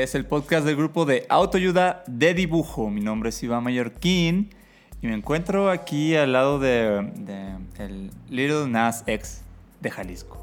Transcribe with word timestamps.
Este 0.00 0.04
es 0.04 0.14
el 0.14 0.24
podcast 0.24 0.64
del 0.64 0.76
grupo 0.76 1.04
de 1.04 1.26
autoayuda 1.28 2.04
de 2.06 2.32
dibujo. 2.32 2.88
Mi 2.88 3.02
nombre 3.02 3.28
es 3.28 3.42
Iván 3.42 3.62
Mallorquín 3.64 4.48
y 5.02 5.06
me 5.06 5.12
encuentro 5.14 5.68
aquí 5.68 6.16
al 6.16 6.32
lado 6.32 6.58
de, 6.58 7.12
de 7.16 7.54
el 7.84 8.10
Little 8.30 8.66
Nas 8.66 9.04
X 9.06 9.42
de 9.82 9.90
Jalisco. 9.90 10.38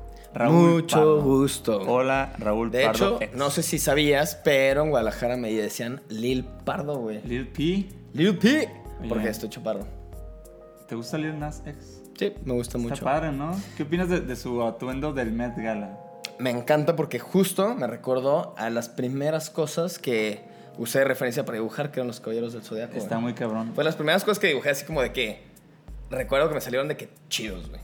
Mucho 0.48 0.96
Pardo. 0.98 1.22
gusto. 1.24 1.80
Hola, 1.88 2.34
Raúl 2.38 2.70
De 2.70 2.84
Pardo 2.86 3.16
hecho, 3.18 3.22
X. 3.24 3.36
no 3.36 3.50
sé 3.50 3.64
si 3.64 3.80
sabías, 3.80 4.40
pero 4.44 4.84
en 4.84 4.92
Guadalajara 4.92 5.38
me 5.38 5.52
decían 5.52 6.02
Lil 6.08 6.44
Pardo, 6.64 7.00
güey. 7.00 7.24
Lil 7.24 7.48
P. 7.48 7.90
Lil 8.14 8.38
P. 8.38 8.70
Oye. 9.00 9.10
Porque 9.10 9.30
estoy 9.30 9.50
chaparro. 9.50 9.88
¿Te 10.88 10.94
gusta 10.94 11.18
Lil 11.18 11.40
Nas 11.40 11.64
X? 11.66 12.04
Sí, 12.16 12.32
me 12.46 12.54
gusta 12.54 12.78
Está 12.78 12.90
mucho. 12.90 13.04
padre, 13.04 13.32
¿no? 13.32 13.60
¿Qué 13.76 13.82
opinas 13.82 14.08
de, 14.08 14.20
de 14.22 14.36
su 14.36 14.62
atuendo 14.62 15.14
del 15.14 15.32
Met 15.32 15.58
Gala? 15.58 15.98
Me 16.40 16.52
encanta 16.52 16.96
porque 16.96 17.20
justo 17.20 17.74
me 17.76 17.88
recordó 17.88 18.54
a 18.58 18.70
las 18.70 18.90
primeras 18.90 19.50
cosas 19.50 19.98
que 20.00 20.42
usé 20.78 21.00
de 21.00 21.06
referencia 21.06 21.46
para 21.46 21.58
dibujar, 21.58 21.92
que 21.92 22.00
eran 22.00 22.08
los 22.08 22.20
caballeros 22.20 22.54
del 22.54 22.62
zodiaco. 22.62 22.96
Está 22.96 23.16
güey. 23.16 23.24
muy 23.24 23.34
cabrón. 23.34 23.72
Fue 23.74 23.84
las 23.84 23.96
primeras 23.96 24.24
cosas 24.24 24.40
que 24.40 24.48
dibujé 24.48 24.70
así 24.70 24.86
como 24.86 25.02
de 25.02 25.12
que. 25.12 25.42
Recuerdo 26.10 26.48
que 26.48 26.56
me 26.56 26.62
salieron 26.62 26.88
de 26.88 26.96
que 26.96 27.10
chidos, 27.30 27.70
güey. 27.70 27.82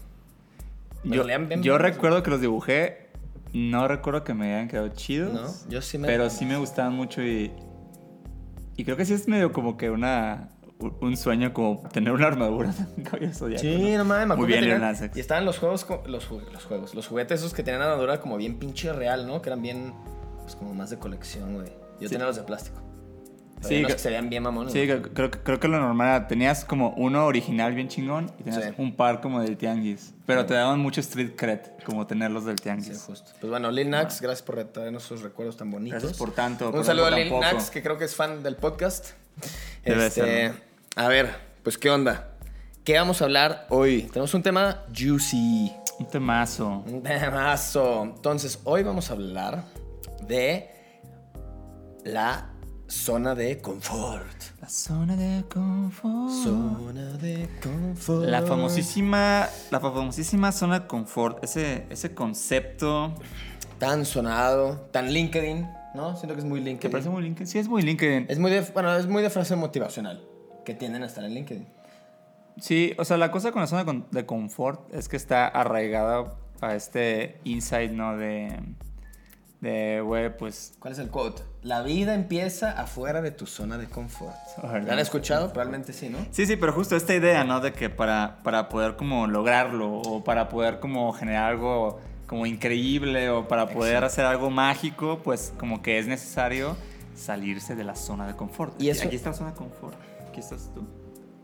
Me 1.03 1.17
Yo, 1.17 1.25
bien 1.25 1.61
yo 1.63 1.77
recuerdo 1.77 2.23
que 2.23 2.29
los 2.29 2.39
dibujé. 2.39 3.09
No 3.51 3.87
recuerdo 3.87 4.23
que 4.23 4.33
me 4.33 4.53
hayan 4.55 4.67
quedado 4.67 4.87
chidos. 4.89 5.33
¿No? 5.33 5.69
Yo 5.69 5.81
sí 5.81 5.97
me- 5.97 6.07
Pero 6.07 6.29
sí 6.29 6.45
me 6.45 6.57
gustaban 6.57 6.93
mucho 6.93 7.21
y. 7.21 7.51
Y 8.77 8.85
creo 8.85 8.97
que 8.97 9.05
sí 9.05 9.13
es 9.13 9.27
medio 9.27 9.51
como 9.51 9.77
que 9.77 9.89
una. 9.89 10.49
Un 10.79 11.15
sueño 11.15 11.53
como 11.53 11.81
tener 11.93 12.11
una 12.11 12.27
armadura 12.27 12.73
de 13.19 13.33
zodiaco. 13.33 13.61
Sí, 13.61 13.93
no 13.95 14.03
mames, 14.03 14.27
me 14.27 14.35
Muy 14.35 14.47
bien, 14.47 14.61
tenían-. 14.61 15.11
Y 15.15 15.19
estaban 15.19 15.45
los 15.45 15.57
juegos, 15.59 15.85
los, 16.07 16.29
los 16.29 16.65
juegos, 16.65 16.93
los 16.93 17.07
juguetes 17.07 17.39
esos 17.39 17.53
que 17.53 17.63
tenían 17.63 17.81
armadura 17.81 18.19
como 18.19 18.35
bien 18.37 18.59
pinche 18.59 18.91
real, 18.91 19.25
¿no? 19.25 19.41
Que 19.41 19.49
eran 19.49 19.61
bien, 19.61 19.93
pues 20.41 20.55
como 20.57 20.73
más 20.73 20.89
de 20.89 20.97
colección, 20.97 21.53
güey. 21.55 21.69
Yo 22.01 22.09
Sí. 22.09 22.15
tenía 22.15 22.25
los 22.25 22.35
de 22.35 22.43
plástico. 22.43 22.81
Sí, 23.61 23.81
que- 23.81 23.93
que 23.93 23.97
se 23.97 24.09
veían 24.09 24.29
bien 24.29 24.43
mamones. 24.43 24.73
Sí, 24.73 24.81
creo, 24.85 25.01
creo, 25.01 25.31
que- 25.31 25.39
creo 25.39 25.57
que 25.57 25.69
lo 25.69 25.79
normal 25.79 26.07
era, 26.09 26.27
tenías 26.27 26.65
como 26.65 26.89
uno 26.97 27.25
original 27.27 27.73
bien 27.73 27.87
chingón 27.87 28.29
y 28.37 28.43
tenías 28.43 28.61
Sí. 28.61 28.71
un 28.77 28.93
par 28.97 29.21
como 29.21 29.39
del 29.39 29.55
tianguis. 29.55 30.13
Pero 30.25 30.45
te 30.45 30.53
daban 30.53 30.79
mucho 30.81 30.99
street 30.99 31.35
cred, 31.37 31.61
como 31.85 32.05
tenerlos 32.05 32.43
del 32.43 32.57
Sí, 32.57 32.63
tianguis. 32.63 33.01
justo. 33.07 33.31
Pues 33.39 33.49
bueno, 33.49 33.71
Lil 33.71 33.89
Nax, 33.89 34.19
gracias 34.19 34.41
por 34.45 34.61
traernos 34.65 35.05
esos 35.05 35.21
recuerdos 35.21 35.55
tan 35.55 35.71
bonitos. 35.71 36.01
Gracias 36.01 36.17
por 36.19 36.33
tanto. 36.33 36.71
Un 36.71 36.83
saludo 36.83 37.05
a 37.05 37.11
Lil. 37.11 37.31
Nax, 37.39 37.69
que 37.69 37.81
creo 37.81 37.97
que 37.97 38.03
es 38.03 38.15
fan 38.17 38.43
del 38.43 38.57
podcast. 38.57 39.11
Debe 39.83 40.07
Este, 40.07 40.53
a 40.95 41.07
ver, 41.07 41.35
pues 41.63 41.77
qué 41.77 41.89
onda. 41.89 42.29
¿Qué 42.83 42.97
vamos 42.97 43.21
a 43.21 43.25
hablar 43.25 43.67
hoy? 43.69 44.03
Tenemos 44.03 44.33
un 44.33 44.43
tema 44.43 44.83
juicy. 44.95 45.71
Un 45.99 46.07
temazo. 46.07 46.83
Un 46.85 47.03
temazo. 47.03 48.03
Entonces, 48.03 48.59
hoy 48.63 48.83
vamos 48.83 49.09
a 49.09 49.13
hablar 49.13 49.63
de 50.27 50.69
la 52.03 52.49
zona 52.87 53.35
de 53.35 53.59
confort. 53.59 54.27
La 54.61 54.69
zona 54.69 55.15
de 55.15 55.43
confort. 55.45 56.29
Zona 56.43 57.13
de 57.13 57.49
confort. 57.61 58.25
La 58.25 58.41
famosísima, 58.41 59.47
la 59.71 59.79
famosísima 59.79 60.51
zona 60.51 60.81
de 60.81 60.87
confort, 60.87 61.43
ese, 61.43 61.85
ese 61.89 62.13
concepto 62.13 63.15
Tan 63.79 64.05
sonado, 64.05 64.87
tan 64.91 65.11
LinkedIn, 65.11 65.67
¿no? 65.93 66.15
Siento 66.15 66.33
que 66.35 66.39
es 66.41 66.45
muy 66.45 66.59
LinkedIn. 66.61 66.91
parece 66.91 67.09
muy 67.09 67.23
LinkedIn. 67.23 67.47
Sí, 67.47 67.59
es 67.59 67.67
muy 67.67 67.81
LinkedIn. 67.81 68.25
Es 68.29 68.39
muy 68.39 68.51
de, 68.51 68.61
bueno, 68.73 68.95
es 68.95 69.07
muy 69.07 69.21
de 69.23 69.29
frase 69.29 69.55
motivacional 69.55 70.23
que 70.65 70.73
tienden 70.73 71.03
a 71.03 71.05
estar 71.07 71.23
en 71.23 71.33
LinkedIn. 71.33 71.67
Sí, 72.59 72.93
o 72.97 73.05
sea, 73.05 73.17
la 73.17 73.31
cosa 73.31 73.51
con 73.51 73.61
la 73.61 73.67
zona 73.67 73.81
de 73.81 73.85
con- 73.85 74.05
de 74.11 74.25
confort 74.25 74.93
es 74.93 75.09
que 75.09 75.17
está 75.17 75.47
arraigada 75.47 76.35
a 76.61 76.75
este 76.75 77.39
insight, 77.43 77.91
¿no? 77.91 78.15
De, 78.15 78.59
de, 79.59 80.01
güey, 80.01 80.35
pues... 80.37 80.73
¿Cuál 80.79 80.93
es 80.93 80.99
el 80.99 81.09
quote? 81.09 81.41
La 81.61 81.81
vida 81.81 82.13
empieza 82.13 82.71
afuera 82.79 83.21
de 83.21 83.31
tu 83.31 83.45
zona 83.47 83.77
de 83.77 83.87
confort. 83.87 84.35
¿La 84.61 84.93
han 84.93 84.99
escuchado? 84.99 85.47
Probablemente 85.53 85.93
sí, 85.93 86.09
¿no? 86.09 86.17
Sí, 86.31 86.45
sí, 86.45 86.55
pero 86.57 86.73
justo 86.73 86.95
esta 86.95 87.15
idea, 87.15 87.43
¿no? 87.43 87.59
De 87.61 87.71
que 87.73 87.89
para, 87.89 88.39
para 88.43 88.69
poder 88.69 88.95
como 88.97 89.25
lograrlo 89.27 89.91
o 90.01 90.23
para 90.23 90.49
poder 90.49 90.79
como 90.79 91.11
generar 91.13 91.51
algo 91.51 91.99
como 92.27 92.45
increíble 92.45 93.29
o 93.29 93.47
para 93.47 93.67
poder 93.69 93.93
Exacto. 93.95 94.05
hacer 94.07 94.25
algo 94.25 94.49
mágico, 94.49 95.19
pues 95.23 95.53
como 95.57 95.81
que 95.81 95.99
es 95.99 96.07
necesario 96.07 96.75
salirse 97.15 97.75
de 97.75 97.83
la 97.83 97.95
zona 97.95 98.25
de 98.27 98.35
confort. 98.35 98.79
Y 98.81 98.89
eso- 98.89 99.05
Aquí 99.07 99.15
está 99.15 99.29
la 99.31 99.35
zona 99.35 99.51
de 99.51 99.57
confort. 99.57 99.95
Aquí 100.29 100.39
estás 100.39 100.71
tú. 100.73 100.85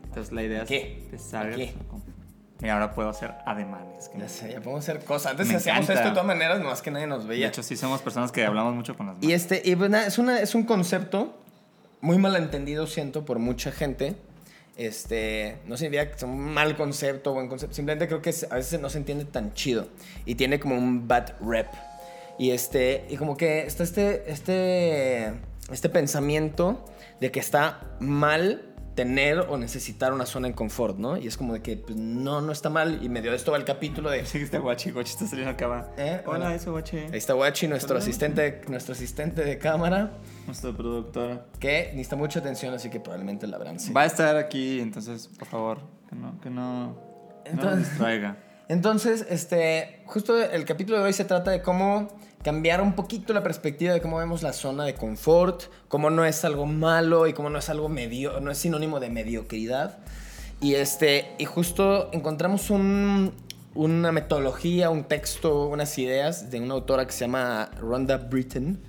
Entonces 0.04 0.32
la 0.32 0.42
idea 0.42 0.64
¿Qué? 0.64 1.08
es 1.12 1.22
salgas 1.22 1.56
¿Qué? 1.56 1.66
de 1.66 1.72
la 1.72 1.78
de 1.78 1.84
confort. 1.88 2.16
Y 2.62 2.68
ahora 2.68 2.92
puedo 2.94 3.08
hacer 3.08 3.32
ademanes. 3.46 4.08
que 4.08 4.18
Ya 4.18 4.24
me- 4.24 4.28
sé, 4.28 4.50
ya 4.52 4.60
podemos 4.60 4.80
hacer 4.86 5.04
cosas. 5.04 5.30
Antes 5.32 5.54
hacíamos 5.54 5.88
esto 5.88 6.02
de 6.04 6.10
todas 6.10 6.26
maneras, 6.26 6.60
más 6.62 6.82
que 6.82 6.90
nadie 6.90 7.06
nos 7.06 7.22
De 7.22 7.28
veía. 7.30 7.48
hecho, 7.48 7.62
sí 7.62 7.76
somos 7.76 8.02
personas 8.02 8.32
que 8.32 8.44
hablamos 8.44 8.74
mucho 8.74 8.96
con 8.96 9.06
las 9.06 9.16
manos. 9.16 9.28
Y 9.30 9.32
este, 9.32 9.62
y 9.64 9.72
es, 9.72 10.18
una, 10.18 10.40
es 10.40 10.54
un 10.54 10.64
concepto 10.64 11.38
muy 12.02 12.18
mal 12.18 12.36
entendido, 12.36 12.86
siento, 12.86 13.24
por 13.24 13.38
mucha 13.38 13.72
gente. 13.72 14.16
Este, 14.80 15.58
no 15.66 15.76
significa 15.76 16.10
que 16.10 16.18
sea 16.18 16.26
un 16.26 16.40
mal 16.40 16.74
concepto 16.74 17.32
o 17.32 17.34
buen 17.34 17.48
concepto. 17.48 17.74
Simplemente 17.74 18.08
creo 18.08 18.22
que 18.22 18.34
a 18.50 18.54
veces 18.54 18.80
no 18.80 18.88
se 18.88 18.96
entiende 18.96 19.26
tan 19.26 19.52
chido. 19.52 19.88
Y 20.24 20.36
tiene 20.36 20.58
como 20.58 20.74
un 20.74 21.06
bad 21.06 21.34
rep. 21.42 21.66
Y 22.38 22.52
este, 22.52 23.04
y 23.10 23.18
como 23.18 23.36
que 23.36 23.66
está 23.66 23.82
este, 23.82 24.32
este, 24.32 25.34
este 25.70 25.90
pensamiento 25.90 26.82
de 27.20 27.30
que 27.30 27.40
está 27.40 27.94
mal 28.00 28.69
tener 29.00 29.38
o 29.48 29.56
necesitar 29.56 30.12
una 30.12 30.26
zona 30.26 30.46
en 30.46 30.52
confort, 30.52 30.98
¿no? 30.98 31.16
Y 31.16 31.26
es 31.26 31.38
como 31.38 31.54
de 31.54 31.62
que, 31.62 31.78
pues, 31.78 31.96
no, 31.96 32.42
no 32.42 32.52
está 32.52 32.68
mal. 32.68 32.98
Y 33.02 33.08
medio 33.08 33.30
de 33.30 33.36
esto 33.38 33.50
va 33.50 33.56
el 33.56 33.64
capítulo 33.64 34.10
de... 34.10 34.26
Sí, 34.26 34.36
está 34.38 34.58
guachi, 34.58 34.90
guachi 34.90 35.12
está 35.12 35.26
saliendo 35.26 35.52
a 35.52 35.56
cámara. 35.56 35.90
¿Eh? 35.96 36.20
Hola, 36.26 36.46
Hola. 36.48 36.54
eso 36.54 36.70
guachi. 36.72 36.98
Ahí 36.98 37.08
está 37.14 37.34
Wachi, 37.34 37.66
nuestro 37.66 37.94
Hola. 37.94 38.02
asistente, 38.02 38.60
nuestro 38.68 38.92
asistente 38.92 39.42
de 39.42 39.56
cámara. 39.56 40.10
Nuestra 40.44 40.72
productora. 40.72 41.46
que 41.58 41.88
necesita 41.92 42.16
mucha 42.16 42.40
atención, 42.40 42.74
así 42.74 42.90
que 42.90 43.00
probablemente 43.00 43.46
la 43.46 43.56
verán. 43.56 43.80
sí. 43.80 43.90
Va 43.90 44.02
a 44.02 44.06
estar 44.06 44.36
aquí, 44.36 44.80
entonces, 44.80 45.28
por 45.38 45.48
favor, 45.48 45.78
que 46.10 46.16
no, 46.16 46.38
que 46.42 46.50
no, 46.50 46.86
no 46.88 46.96
Entonces- 47.46 47.88
distraiga. 47.88 48.36
Entonces, 48.68 49.26
este, 49.30 50.02
justo 50.06 50.38
el 50.40 50.64
capítulo 50.66 50.98
de 50.98 51.04
hoy 51.06 51.12
se 51.12 51.24
trata 51.24 51.50
de 51.50 51.60
cómo 51.62 52.06
cambiar 52.42 52.80
un 52.80 52.94
poquito 52.94 53.32
la 53.32 53.42
perspectiva 53.42 53.92
de 53.92 54.00
cómo 54.00 54.16
vemos 54.18 54.42
la 54.42 54.52
zona 54.52 54.84
de 54.84 54.94
confort, 54.94 55.64
cómo 55.88 56.10
no 56.10 56.24
es 56.24 56.44
algo 56.44 56.66
malo 56.66 57.26
y 57.26 57.32
cómo 57.32 57.50
no 57.50 57.58
es 57.58 57.68
algo 57.68 57.88
medio, 57.88 58.40
no 58.40 58.50
es 58.50 58.58
sinónimo 58.58 58.98
de 59.00 59.10
mediocridad. 59.10 59.98
Y 60.60 60.74
este, 60.74 61.32
y 61.38 61.44
justo 61.44 62.10
encontramos 62.12 62.70
un- 62.70 63.32
una 63.74 64.10
metodología, 64.12 64.90
un 64.90 65.04
texto, 65.04 65.66
unas 65.68 65.96
ideas 65.98 66.50
de 66.50 66.60
una 66.60 66.74
autora 66.74 67.06
que 67.06 67.12
se 67.12 67.20
llama 67.20 67.70
Rhonda 67.80 68.16
Britton 68.16 68.80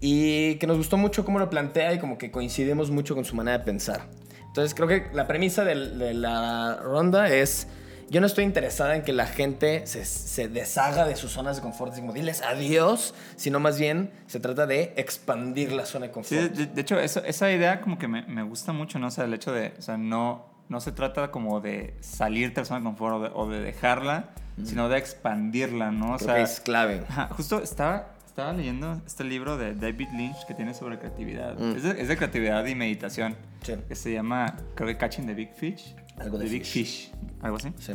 y 0.00 0.54
que 0.56 0.66
nos 0.66 0.76
gustó 0.78 0.96
mucho 0.96 1.24
cómo 1.24 1.38
lo 1.38 1.50
plantea 1.50 1.92
y 1.94 1.98
como 1.98 2.18
que 2.18 2.30
coincidimos 2.30 2.90
mucho 2.90 3.14
con 3.14 3.24
su 3.24 3.34
manera 3.34 3.58
de 3.58 3.64
pensar. 3.64 4.08
Entonces 4.46 4.74
creo 4.74 4.88
que 4.88 5.06
la 5.12 5.26
premisa 5.26 5.64
del- 5.64 5.98
de, 5.98 6.14
la 6.14 6.76
ronda 6.82 7.28
es, 7.28 7.68
yo 8.08 8.20
no 8.20 8.26
estoy 8.26 8.44
interesada 8.44 8.94
en 8.96 9.02
que 9.02 9.12
la 9.12 9.26
gente 9.26 9.86
se, 9.86 10.04
se 10.04 10.48
deshaga 10.48 11.06
de 11.06 11.16
sus 11.16 11.32
zonas 11.32 11.56
de 11.56 11.62
confort, 11.62 11.94
como 11.96 12.12
diles 12.12 12.42
adiós, 12.42 13.14
sino 13.36 13.58
más 13.60 13.78
bien 13.78 14.10
se 14.26 14.38
trata 14.40 14.66
de 14.66 14.92
expandir 14.96 15.72
la 15.72 15.86
zona 15.86 16.06
de 16.06 16.12
Sí, 16.12 16.14
confort. 16.14 16.52
de, 16.52 16.66
de 16.66 16.80
hecho, 16.80 16.98
eso- 17.00 17.24
esa 17.24 17.50
idea 17.50 17.80
como 17.80 17.98
que 17.98 18.06
me, 18.08 18.22
me 18.26 18.42
gusta 18.42 18.72
mucho, 18.72 18.98
¿no? 18.98 19.08
O 19.08 19.10
sea, 19.10 19.24
el 19.24 19.34
hecho 19.34 19.52
de, 19.52 19.74
o 19.78 19.82
sea, 19.82 19.96
no, 19.96 20.46
no 20.68 20.80
se 20.80 20.92
trata 20.92 21.30
como 21.30 21.60
de 21.60 21.94
salirte 22.00 22.56
de 22.56 22.60
la 22.62 22.64
zona 22.66 22.80
de 22.80 22.84
confort 22.84 23.14
o 23.14 23.20
de, 23.20 23.30
o 23.34 23.48
de 23.48 23.60
dejarla, 23.60 24.30
sino 24.64 24.88
de 24.88 24.98
expandirla, 24.98 25.90
¿no? 25.90 26.14
O 26.14 26.16
Creo 26.16 26.28
sea, 26.28 26.34
que 26.36 26.42
es 26.42 26.60
clave. 26.60 27.02
Ajá, 27.08 27.28
justo 27.36 27.60
estaba, 27.62 28.14
estaba 28.24 28.52
leyendo 28.52 29.02
este 29.06 29.22
libro 29.24 29.56
de 29.58 29.74
David 29.74 30.08
Lynch 30.16 30.46
que 30.46 30.54
tiene 30.54 30.72
sobre 30.74 30.98
creatividad. 30.98 31.58
Mm. 31.58 31.76
Es, 31.76 31.82
de, 31.82 32.00
es 32.02 32.08
de 32.08 32.16
creatividad 32.16 32.64
y 32.66 32.74
meditación. 32.74 33.36
Sí. 33.62 33.74
Que 33.88 33.94
se 33.94 34.12
llama, 34.12 34.56
creo 34.74 34.86
que 34.88 34.96
Catching 34.96 35.26
the 35.26 35.34
Big 35.34 35.52
Fish. 35.54 35.94
Algo 36.18 36.38
de 36.38 36.46
The 36.46 36.50
Big 36.50 36.64
fish. 36.64 37.10
Fish. 37.10 37.12
Algo 37.42 37.56
así. 37.56 37.72
Sí. 37.78 37.92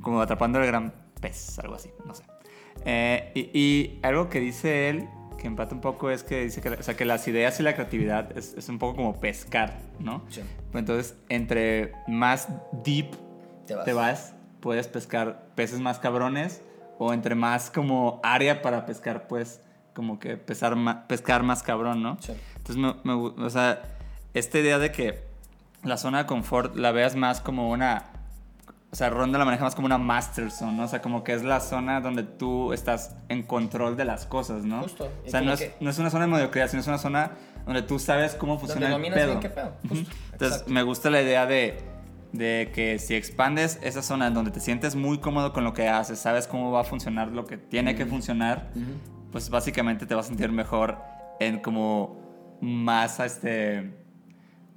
Como 0.00 0.20
atrapando 0.20 0.60
el 0.60 0.66
gran 0.66 0.92
pez, 1.20 1.58
algo 1.58 1.74
así, 1.74 1.90
no 2.06 2.14
sé. 2.14 2.24
Eh, 2.84 3.32
y, 3.34 3.58
y 3.58 4.00
algo 4.02 4.28
que 4.28 4.40
dice 4.40 4.90
él, 4.90 5.08
que 5.38 5.46
empata 5.46 5.74
un 5.74 5.80
poco, 5.80 6.10
es 6.10 6.22
que 6.22 6.44
dice 6.44 6.60
que, 6.60 6.70
o 6.70 6.82
sea, 6.82 6.96
que 6.96 7.04
las 7.04 7.26
ideas 7.28 7.58
y 7.60 7.62
la 7.62 7.74
creatividad 7.74 8.36
es, 8.36 8.54
es 8.54 8.68
un 8.68 8.78
poco 8.78 8.96
como 8.96 9.20
pescar, 9.20 9.78
¿no? 9.98 10.22
Sí. 10.28 10.42
Entonces, 10.74 11.16
entre 11.28 11.92
más 12.06 12.48
deep 12.84 13.10
Te 13.66 13.74
vas. 13.74 13.84
te 13.84 13.92
vas, 13.92 14.34
puedes 14.60 14.88
pescar 14.88 15.48
peces 15.54 15.80
más 15.80 15.98
cabrones, 15.98 16.62
o 16.98 17.12
entre 17.12 17.34
más 17.34 17.70
como 17.70 18.20
área 18.22 18.62
para 18.62 18.84
pescar, 18.86 19.26
pues, 19.26 19.60
como 19.94 20.18
que 20.18 20.36
pesar 20.36 20.76
ma- 20.76 21.06
pescar 21.06 21.42
más 21.42 21.62
cabrón, 21.62 22.02
¿no? 22.02 22.18
Sí. 22.20 22.32
Entonces, 22.56 22.76
me, 22.76 22.94
me 23.04 23.44
o 23.44 23.50
sea, 23.50 23.82
esta 24.34 24.58
idea 24.58 24.78
de 24.78 24.92
que 24.92 25.22
la 25.84 25.96
zona 25.96 26.18
de 26.18 26.26
confort 26.26 26.76
la 26.76 26.92
veas 26.92 27.14
más 27.16 27.40
como 27.40 27.70
una... 27.70 28.04
O 28.90 28.96
sea, 28.96 29.10
Ronda 29.10 29.38
la 29.40 29.44
maneja 29.44 29.64
más 29.64 29.74
como 29.74 29.86
una 29.86 29.98
master 29.98 30.52
zone, 30.52 30.76
¿no? 30.76 30.84
O 30.84 30.88
sea, 30.88 31.02
como 31.02 31.24
que 31.24 31.32
es 31.32 31.42
la 31.42 31.58
zona 31.58 32.00
donde 32.00 32.22
tú 32.22 32.72
estás 32.72 33.16
en 33.28 33.42
control 33.42 33.96
de 33.96 34.04
las 34.04 34.24
cosas, 34.24 34.64
¿no? 34.64 34.82
Justo. 34.82 35.10
O 35.26 35.28
sea, 35.28 35.40
no 35.40 35.52
es, 35.52 35.60
que- 35.60 35.74
no 35.80 35.90
es 35.90 35.98
una 35.98 36.10
zona 36.10 36.26
de 36.26 36.32
mediocridad, 36.32 36.68
sino 36.68 36.80
es 36.80 36.86
una 36.86 36.98
zona 36.98 37.32
donde 37.66 37.82
tú 37.82 37.98
sabes 37.98 38.34
cómo 38.36 38.56
funciona 38.58 38.86
el 38.86 38.92
dominas 38.92 39.18
pedo. 39.18 39.28
bien 39.30 39.40
qué 39.40 39.48
pedo, 39.48 39.72
justo, 39.88 40.10
Entonces, 40.32 40.48
exacto. 40.58 40.70
me 40.72 40.82
gusta 40.84 41.10
la 41.10 41.22
idea 41.22 41.44
de, 41.46 41.76
de 42.32 42.70
que 42.72 43.00
si 43.00 43.16
expandes 43.16 43.80
esa 43.82 44.00
zona 44.00 44.30
donde 44.30 44.52
te 44.52 44.60
sientes 44.60 44.94
muy 44.94 45.18
cómodo 45.18 45.52
con 45.52 45.64
lo 45.64 45.72
que 45.72 45.88
haces, 45.88 46.20
sabes 46.20 46.46
cómo 46.46 46.70
va 46.70 46.82
a 46.82 46.84
funcionar 46.84 47.28
lo 47.32 47.46
que 47.46 47.56
tiene 47.56 47.96
que 47.96 48.06
funcionar, 48.06 48.70
pues 49.32 49.50
básicamente 49.50 50.06
te 50.06 50.14
vas 50.14 50.26
a 50.26 50.28
sentir 50.28 50.52
mejor 50.52 50.98
en 51.40 51.58
como 51.58 52.20
más, 52.60 53.18
este, 53.18 54.03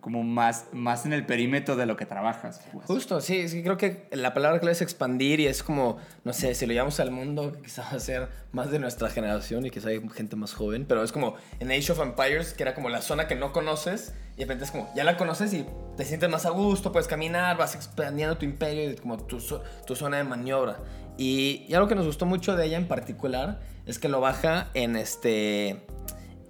como 0.01 0.23
más, 0.23 0.67
más 0.71 1.05
en 1.05 1.13
el 1.13 1.25
perímetro 1.25 1.75
de 1.75 1.85
lo 1.85 1.97
que 1.97 2.05
trabajas. 2.05 2.61
pues. 2.71 2.85
Justo, 2.85 3.19
sí, 3.19 3.45
creo 3.63 3.77
que 3.77 4.07
la 4.11 4.33
palabra 4.33 4.59
clave 4.59 4.73
es 4.73 4.81
expandir 4.81 5.39
y 5.39 5.47
es 5.47 5.63
como, 5.63 5.97
no 6.23 6.33
sé, 6.33 6.53
si 6.55 6.65
lo 6.65 6.73
llevamos 6.73 6.99
al 6.99 7.11
mundo, 7.11 7.53
quizás 7.63 7.91
va 7.91 7.97
a 7.97 7.99
ser 7.99 8.29
más 8.51 8.71
de 8.71 8.79
nuestra 8.79 9.09
generación 9.09 9.65
y 9.65 9.71
quizás 9.71 9.88
hay 9.88 10.09
gente 10.09 10.35
más 10.35 10.53
joven, 10.53 10.85
pero 10.88 11.03
es 11.03 11.11
como 11.11 11.35
en 11.59 11.71
Age 11.71 11.91
of 11.91 11.99
Empires, 11.99 12.53
que 12.53 12.63
era 12.63 12.73
como 12.73 12.89
la 12.89 13.01
zona 13.01 13.27
que 13.27 13.35
no 13.35 13.51
conoces 13.51 14.13
y 14.35 14.39
de 14.39 14.45
repente 14.45 14.65
es 14.65 14.71
como, 14.71 14.89
ya 14.95 15.03
la 15.03 15.17
conoces 15.17 15.53
y 15.53 15.65
te 15.97 16.05
sientes 16.05 16.29
más 16.29 16.45
a 16.45 16.51
gusto, 16.51 16.91
puedes 16.91 17.07
caminar, 17.07 17.57
vas 17.57 17.75
expandiendo 17.75 18.38
tu 18.38 18.45
imperio 18.45 18.91
y 18.91 18.95
como 18.95 19.17
tu, 19.17 19.39
tu 19.85 19.95
zona 19.95 20.17
de 20.17 20.23
maniobra. 20.23 20.77
Y, 21.17 21.65
y 21.67 21.73
algo 21.73 21.88
que 21.88 21.95
nos 21.95 22.05
gustó 22.05 22.27
mucho 22.27 22.55
de 22.55 22.65
ella 22.65 22.77
en 22.77 22.88
particular 22.88 23.59
es 23.88 23.97
que 23.97 24.09
lo 24.09 24.21
baja 24.21 24.69
en 24.75 24.95
este 24.95 25.88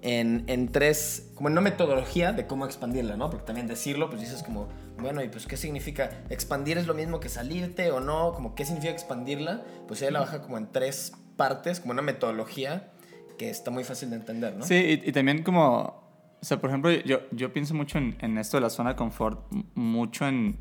en, 0.02 0.44
en 0.46 0.70
tres, 0.70 1.30
como 1.34 1.48
en 1.48 1.52
una 1.52 1.60
metodología 1.60 2.32
de 2.32 2.46
cómo 2.46 2.64
expandirla, 2.66 3.16
¿no? 3.16 3.30
Porque 3.30 3.46
también 3.46 3.66
decirlo, 3.66 4.08
pues 4.08 4.20
dices 4.20 4.42
como, 4.42 4.68
bueno, 4.98 5.22
¿y 5.22 5.28
pues 5.28 5.46
qué 5.46 5.56
significa? 5.56 6.10
¿Expandir 6.30 6.78
es 6.78 6.86
lo 6.86 6.94
mismo 6.94 7.20
que 7.20 7.28
salirte 7.28 7.90
o 7.90 8.00
no? 8.00 8.32
Como, 8.34 8.54
¿qué 8.54 8.64
significa 8.64 8.92
expandirla? 8.92 9.62
Pues 9.86 10.02
ella 10.02 10.12
la 10.12 10.20
baja 10.20 10.42
como 10.42 10.58
en 10.58 10.70
tres 10.70 11.12
partes, 11.36 11.80
como 11.80 11.92
una 11.92 12.02
metodología 12.02 12.90
que 13.38 13.50
está 13.50 13.70
muy 13.70 13.84
fácil 13.84 14.10
de 14.10 14.16
entender, 14.16 14.56
¿no? 14.56 14.64
Sí, 14.64 14.74
y, 14.74 15.08
y 15.08 15.12
también 15.12 15.42
como, 15.42 16.08
o 16.40 16.44
sea, 16.44 16.60
por 16.60 16.70
ejemplo, 16.70 16.90
yo, 16.90 17.20
yo 17.32 17.52
pienso 17.52 17.74
mucho 17.74 17.98
en, 17.98 18.16
en 18.20 18.38
esto 18.38 18.56
de 18.56 18.62
la 18.62 18.70
zona 18.70 18.90
de 18.90 18.96
confort, 18.96 19.40
mucho 19.74 20.26
en, 20.26 20.58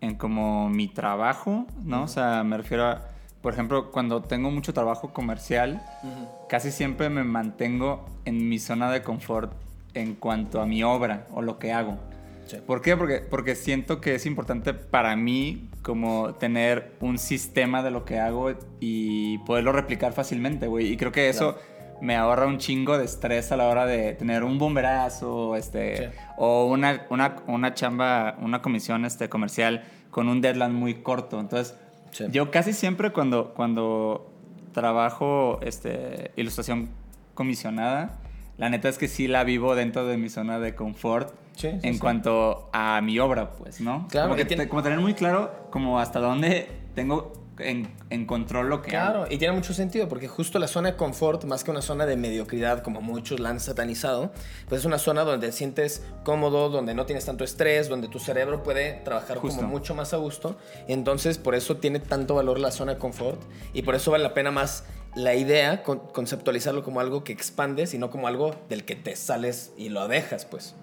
en 0.00 0.16
como 0.16 0.68
mi 0.68 0.88
trabajo, 0.88 1.66
¿no? 1.82 2.04
O 2.04 2.08
sea, 2.08 2.44
me 2.44 2.56
refiero 2.56 2.86
a, 2.86 3.13
por 3.44 3.52
ejemplo, 3.52 3.92
cuando 3.92 4.22
tengo 4.22 4.50
mucho 4.50 4.72
trabajo 4.72 5.12
comercial, 5.12 5.82
Ujú. 6.02 6.28
casi 6.48 6.70
siempre 6.72 7.10
me 7.10 7.22
mantengo 7.24 8.06
en 8.24 8.48
mi 8.48 8.58
zona 8.58 8.90
de 8.90 9.02
confort 9.02 9.52
en 9.92 10.14
cuanto 10.14 10.62
a 10.62 10.66
mi 10.66 10.82
obra 10.82 11.26
o 11.34 11.42
lo 11.42 11.58
que 11.58 11.70
hago. 11.70 11.98
Sí. 12.46 12.56
¿Por 12.66 12.80
qué? 12.80 12.96
Porque, 12.96 13.18
porque 13.18 13.54
siento 13.54 14.00
que 14.00 14.14
es 14.14 14.24
importante 14.24 14.72
para 14.72 15.14
mí 15.14 15.68
como 15.82 16.34
tener 16.34 16.92
un 17.00 17.18
sistema 17.18 17.82
de 17.82 17.90
lo 17.90 18.06
que 18.06 18.18
hago 18.18 18.52
y 18.80 19.36
poderlo 19.46 19.72
replicar 19.72 20.14
fácilmente, 20.14 20.66
güey. 20.66 20.92
Y 20.92 20.96
creo 20.96 21.12
que 21.12 21.28
eso 21.28 21.56
me 22.00 22.16
ahorra 22.16 22.46
un 22.46 22.56
chingo 22.58 22.96
de 22.98 23.04
estrés 23.04 23.52
a 23.52 23.56
la 23.58 23.68
hora 23.68 23.84
de 23.86 24.14
tener 24.14 24.42
un 24.42 24.58
bomberazo, 24.58 25.54
este, 25.56 25.96
Sí. 25.98 26.04
o 26.38 26.64
una, 26.66 27.06
una, 27.10 27.36
una 27.46 27.74
chamba, 27.74 28.36
una 28.40 28.62
comisión 28.62 29.04
este, 29.04 29.28
comercial 29.28 29.84
con 30.10 30.28
un 30.28 30.40
deadline 30.40 30.74
muy 30.74 30.94
corto. 31.02 31.38
Entonces, 31.40 31.74
Sí. 32.14 32.24
yo 32.30 32.50
casi 32.50 32.72
siempre 32.72 33.12
cuando, 33.12 33.52
cuando 33.54 34.30
trabajo 34.72 35.58
este, 35.62 36.30
ilustración 36.36 36.88
comisionada, 37.34 38.18
la 38.56 38.68
neta 38.70 38.88
es 38.88 38.98
que 38.98 39.08
sí 39.08 39.26
la 39.28 39.44
vivo 39.44 39.74
dentro 39.74 40.06
de 40.06 40.16
mi 40.16 40.28
zona 40.28 40.58
de 40.58 40.74
confort 40.74 41.34
Sí, 41.56 41.68
sí, 41.70 41.78
en 41.86 41.94
sí. 41.94 42.00
cuanto 42.00 42.68
a 42.72 43.00
mi 43.00 43.18
obra, 43.20 43.52
pues, 43.52 43.80
¿no? 43.80 44.08
Claro, 44.08 44.28
como, 44.28 44.36
que 44.36 44.44
tiene- 44.44 44.68
como 44.68 44.82
tener 44.82 44.98
muy 44.98 45.14
claro 45.14 45.68
como 45.70 46.00
hasta 46.00 46.18
dónde 46.18 46.68
tengo 46.96 47.32
en, 47.58 47.88
en 48.10 48.26
control 48.26 48.68
lo 48.68 48.82
que 48.82 48.90
Claro, 48.90 49.22
hago. 49.24 49.32
y 49.32 49.38
tiene 49.38 49.54
mucho 49.54 49.72
sentido 49.74 50.08
porque 50.08 50.28
justo 50.28 50.58
la 50.58 50.66
zona 50.68 50.90
de 50.92 50.96
confort, 50.96 51.44
más 51.44 51.64
que 51.64 51.70
una 51.70 51.82
zona 51.82 52.06
de 52.06 52.16
mediocridad 52.16 52.82
como 52.82 53.00
muchos 53.00 53.40
la 53.40 53.50
han 53.50 53.60
satanizado, 53.60 54.32
pues 54.68 54.80
es 54.80 54.84
una 54.86 54.98
zona 54.98 55.22
donde 55.24 55.46
te 55.48 55.52
sientes 55.52 56.02
cómodo, 56.24 56.68
donde 56.70 56.94
no 56.94 57.06
tienes 57.06 57.24
tanto 57.24 57.44
estrés, 57.44 57.88
donde 57.88 58.08
tu 58.08 58.18
cerebro 58.18 58.62
puede 58.62 58.94
trabajar 59.04 59.38
Justo. 59.38 59.56
como 59.58 59.68
mucho 59.68 59.94
más 59.94 60.12
a 60.14 60.16
gusto. 60.16 60.56
Entonces, 60.88 61.38
por 61.38 61.54
eso 61.54 61.76
tiene 61.76 62.00
tanto 62.00 62.34
valor 62.34 62.58
la 62.58 62.70
zona 62.70 62.94
de 62.94 62.98
confort 62.98 63.40
y 63.72 63.82
por 63.82 63.94
eso 63.94 64.10
vale 64.10 64.24
la 64.24 64.34
pena 64.34 64.50
más 64.50 64.84
la 65.14 65.34
idea 65.36 65.82
con- 65.84 66.00
conceptualizarlo 66.08 66.82
como 66.82 66.98
algo 67.00 67.22
que 67.22 67.32
expandes 67.32 67.94
y 67.94 67.98
no 67.98 68.10
como 68.10 68.26
algo 68.26 68.54
del 68.68 68.84
que 68.84 68.96
te 68.96 69.14
sales 69.14 69.72
y 69.76 69.88
lo 69.90 70.08
dejas, 70.08 70.44
pues. 70.44 70.74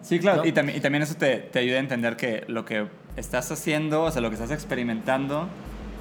Sí, 0.00 0.18
claro, 0.20 0.42
¿no? 0.42 0.48
y, 0.48 0.52
también, 0.52 0.78
y 0.78 0.80
también 0.80 1.02
eso 1.02 1.14
te, 1.16 1.36
te 1.38 1.58
ayuda 1.58 1.76
a 1.76 1.80
entender 1.80 2.16
que 2.16 2.44
lo 2.48 2.64
que 2.64 2.86
estás 3.16 3.50
haciendo, 3.50 4.04
o 4.04 4.10
sea, 4.10 4.22
lo 4.22 4.28
que 4.30 4.34
estás 4.34 4.50
experimentando, 4.50 5.48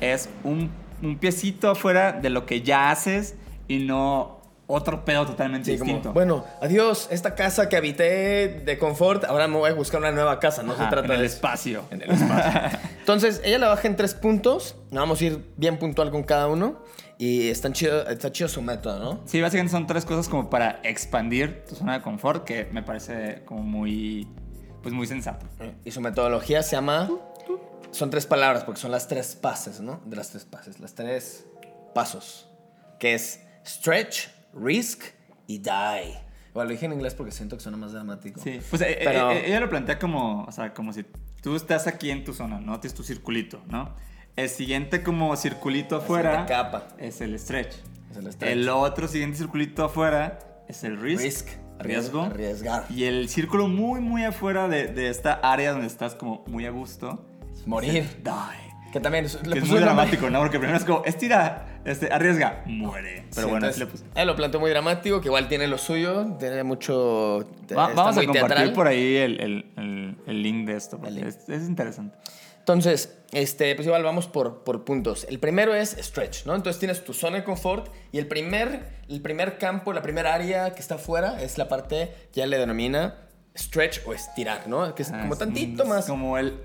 es 0.02 0.30
un, 0.44 0.70
un 1.02 1.18
piecito 1.18 1.70
afuera 1.72 2.12
de 2.14 2.30
lo 2.30 2.46
que 2.46 2.62
ya 2.62 2.92
haces 2.92 3.36
y 3.68 3.80
no 3.80 4.36
otro 4.68 5.06
pedo 5.06 5.28
totalmente 5.28 5.72
Sí, 5.72 5.78
como, 5.78 5.92
distinto. 5.92 6.14
bueno, 6.14 6.44
adiós, 6.62 7.08
esta 7.12 7.36
casa 7.36 7.70
que 7.70 7.78
habité 7.78 8.48
de 8.66 8.78
confort, 8.80 9.24
ahora 9.26 9.48
me 9.48 9.58
voy 9.58 9.70
a 9.70 9.74
buscar 9.76 10.00
una 10.00 10.12
nueva 10.12 10.40
casa, 10.40 10.64
no 10.64 10.74
Ajá, 10.74 10.86
se 10.86 10.90
trata 10.90 11.06
en 11.08 11.12
el 11.14 11.20
de 11.20 11.26
espacio. 11.28 11.84
En 11.92 12.02
el 12.02 12.10
espacio. 12.10 12.80
Entonces, 13.00 13.42
ella 13.46 13.60
la 13.60 13.68
baja 13.68 13.88
en 13.88 13.96
tres 13.96 14.16
puntos. 14.16 14.76
Vamos 14.92 15.22
a 15.22 15.26
ir 15.26 15.46
bien 15.58 15.78
puntual 15.78 16.10
con 16.10 16.24
cada 16.24 16.48
uno. 16.48 16.80
Y 17.20 17.48
están 17.50 17.74
chido, 17.74 18.08
está 18.10 18.32
chido 18.32 18.50
su 18.50 18.62
método, 18.64 19.00
¿no? 19.00 19.22
Sí, 19.26 19.40
básicamente 19.40 19.72
son 19.72 19.86
tres 19.88 20.04
cosas 20.04 20.28
como 20.28 20.50
para 20.50 20.80
expandir 20.84 21.64
tu 21.70 21.76
zona 21.76 21.94
de 21.94 22.02
confort 22.02 22.44
que 22.44 22.68
me 22.72 22.82
parece 22.84 23.44
como 23.46 23.62
muy, 23.62 24.28
pues 24.82 24.94
muy 24.96 25.06
sensato. 25.06 25.46
Y 25.86 25.92
su 25.92 26.02
metodología 26.02 26.64
se 26.64 26.76
llama. 26.76 27.08
Son 27.96 28.10
tres 28.10 28.26
palabras, 28.26 28.64
porque 28.66 28.82
son 28.82 28.92
las 28.92 29.08
tres 29.08 29.36
pases, 29.36 29.80
¿no? 29.80 30.02
De 30.06 30.16
las 30.18 30.30
tres 30.30 30.44
pases, 30.46 30.80
las 30.82 30.94
tres 30.96 31.46
pasos. 31.94 32.48
Que 33.00 33.14
es 33.14 33.40
stretch, 33.66 34.28
risk 34.54 35.04
y 35.48 35.60
die. 35.60 36.18
Bueno, 36.54 36.66
lo 36.68 36.72
dije 36.72 36.86
en 36.88 36.94
inglés 36.94 37.14
porque 37.16 37.32
siento 37.32 37.56
que 37.56 37.64
suena 37.64 37.78
más 37.78 37.94
dramático. 37.94 38.42
Sí, 38.42 38.60
pues 38.70 38.82
eh, 38.82 39.00
Pero- 39.04 39.32
eh, 39.32 39.48
ella 39.48 39.60
lo 39.62 39.70
plantea 39.70 39.98
como, 39.98 40.44
o 40.44 40.52
sea, 40.52 40.74
como 40.74 40.92
si 40.92 41.06
tú 41.42 41.56
estás 41.56 41.88
aquí 41.88 42.12
en 42.12 42.24
tu 42.26 42.34
zona, 42.34 42.60
¿no? 42.60 42.80
Tienes 42.82 42.96
tu 42.96 43.04
circulito, 43.04 43.62
¿no? 43.68 43.94
El 44.36 44.50
siguiente 44.50 45.02
como 45.02 45.34
circulito 45.38 45.96
afuera 45.96 46.46
capa. 46.46 46.88
es 46.98 47.22
el 47.22 47.38
stretch. 47.40 47.76
Es 48.12 48.18
el 48.18 48.32
stretch. 48.34 48.52
El 48.52 48.68
otro 48.68 49.08
siguiente 49.08 49.38
circulito 49.38 49.86
afuera 49.86 50.40
es 50.68 50.84
el 50.84 51.00
risk, 51.00 51.22
Risk. 51.22 51.48
riesgo. 51.80 52.24
Arriesgar. 52.24 52.86
Y 52.90 53.06
el 53.06 53.30
círculo 53.30 53.70
muy, 53.70 54.02
muy 54.02 54.26
afuera 54.26 54.68
de, 54.68 54.88
de 54.88 55.10
esta 55.10 55.34
área 55.36 55.72
donde 55.72 55.88
estás 55.88 56.16
como 56.16 56.44
muy 56.48 56.66
a 56.66 56.72
gusto. 56.72 57.26
Morir. 57.70 58.22
Die. 58.24 58.92
Que 58.92 59.00
también 59.02 59.26
es, 59.26 59.36
Que 59.36 59.60
es 59.60 59.68
muy 59.68 59.80
dramático, 59.80 60.30
¿no? 60.30 60.40
Porque 60.40 60.58
primero 60.58 60.78
es 60.78 60.86
como, 60.86 61.04
estira, 61.04 61.82
este, 61.84 62.14
arriesga, 62.14 62.64
muere. 62.66 63.26
Pero 63.36 63.50
bueno, 63.50 63.68
así 63.68 63.80
le 63.82 63.88
puse. 63.88 64.06
Él 64.16 64.26
lo 64.26 64.38
planteó 64.38 64.62
muy 64.62 64.70
dramático, 64.70 65.20
que 65.20 65.28
igual 65.28 65.50
tiene 65.50 65.68
lo 65.68 65.78
suyo, 65.78 66.26
tiene 66.40 66.64
mucho. 66.64 67.40
Va- 67.78 67.90
está 67.90 67.94
vamos 67.94 68.18
a 68.18 68.22
compartir 68.24 68.34
teatral. 68.34 68.74
por 68.74 68.88
ahí 68.88 69.18
el, 69.18 69.42
el- 69.42 69.66
el- 69.76 70.16
el 70.26 70.42
link 70.42 70.66
de 70.68 70.78
esto, 70.78 70.98
porque 70.98 71.28
es, 71.28 71.50
es 71.50 71.68
interesante. 71.68 72.16
Entonces, 72.60 73.18
este, 73.34 73.76
pues 73.76 73.86
igual 73.86 74.02
vamos 74.04 74.28
por, 74.28 74.64
por 74.64 74.86
puntos. 74.86 75.26
El 75.30 75.40
primero 75.40 75.76
es 75.76 75.98
stretch, 76.00 76.46
¿no? 76.46 76.56
Entonces 76.56 76.80
tienes 76.80 77.04
tu 77.04 77.12
zona 77.14 77.36
de 77.38 77.44
confort 77.44 77.92
y 78.14 78.18
el 78.18 78.28
primer, 78.28 78.82
el 79.10 79.22
primer 79.22 79.58
campo, 79.58 79.92
la 79.92 80.02
primera 80.02 80.34
área 80.34 80.74
que 80.74 80.80
está 80.80 80.96
afuera 80.96 81.42
es 81.42 81.58
la 81.58 81.68
parte 81.68 82.12
que 82.34 82.40
ya 82.40 82.48
le 82.48 82.58
denomina 82.58 83.16
stretch 83.58 84.00
o 84.08 84.14
estirar, 84.14 84.68
¿no? 84.68 84.96
Que 84.96 85.04
es 85.04 85.12
Ah, 85.12 85.20
como 85.20 85.34
es 85.34 85.40
tantito 85.40 85.86
más. 85.86 86.08
Como 86.08 86.38
el 86.38 86.58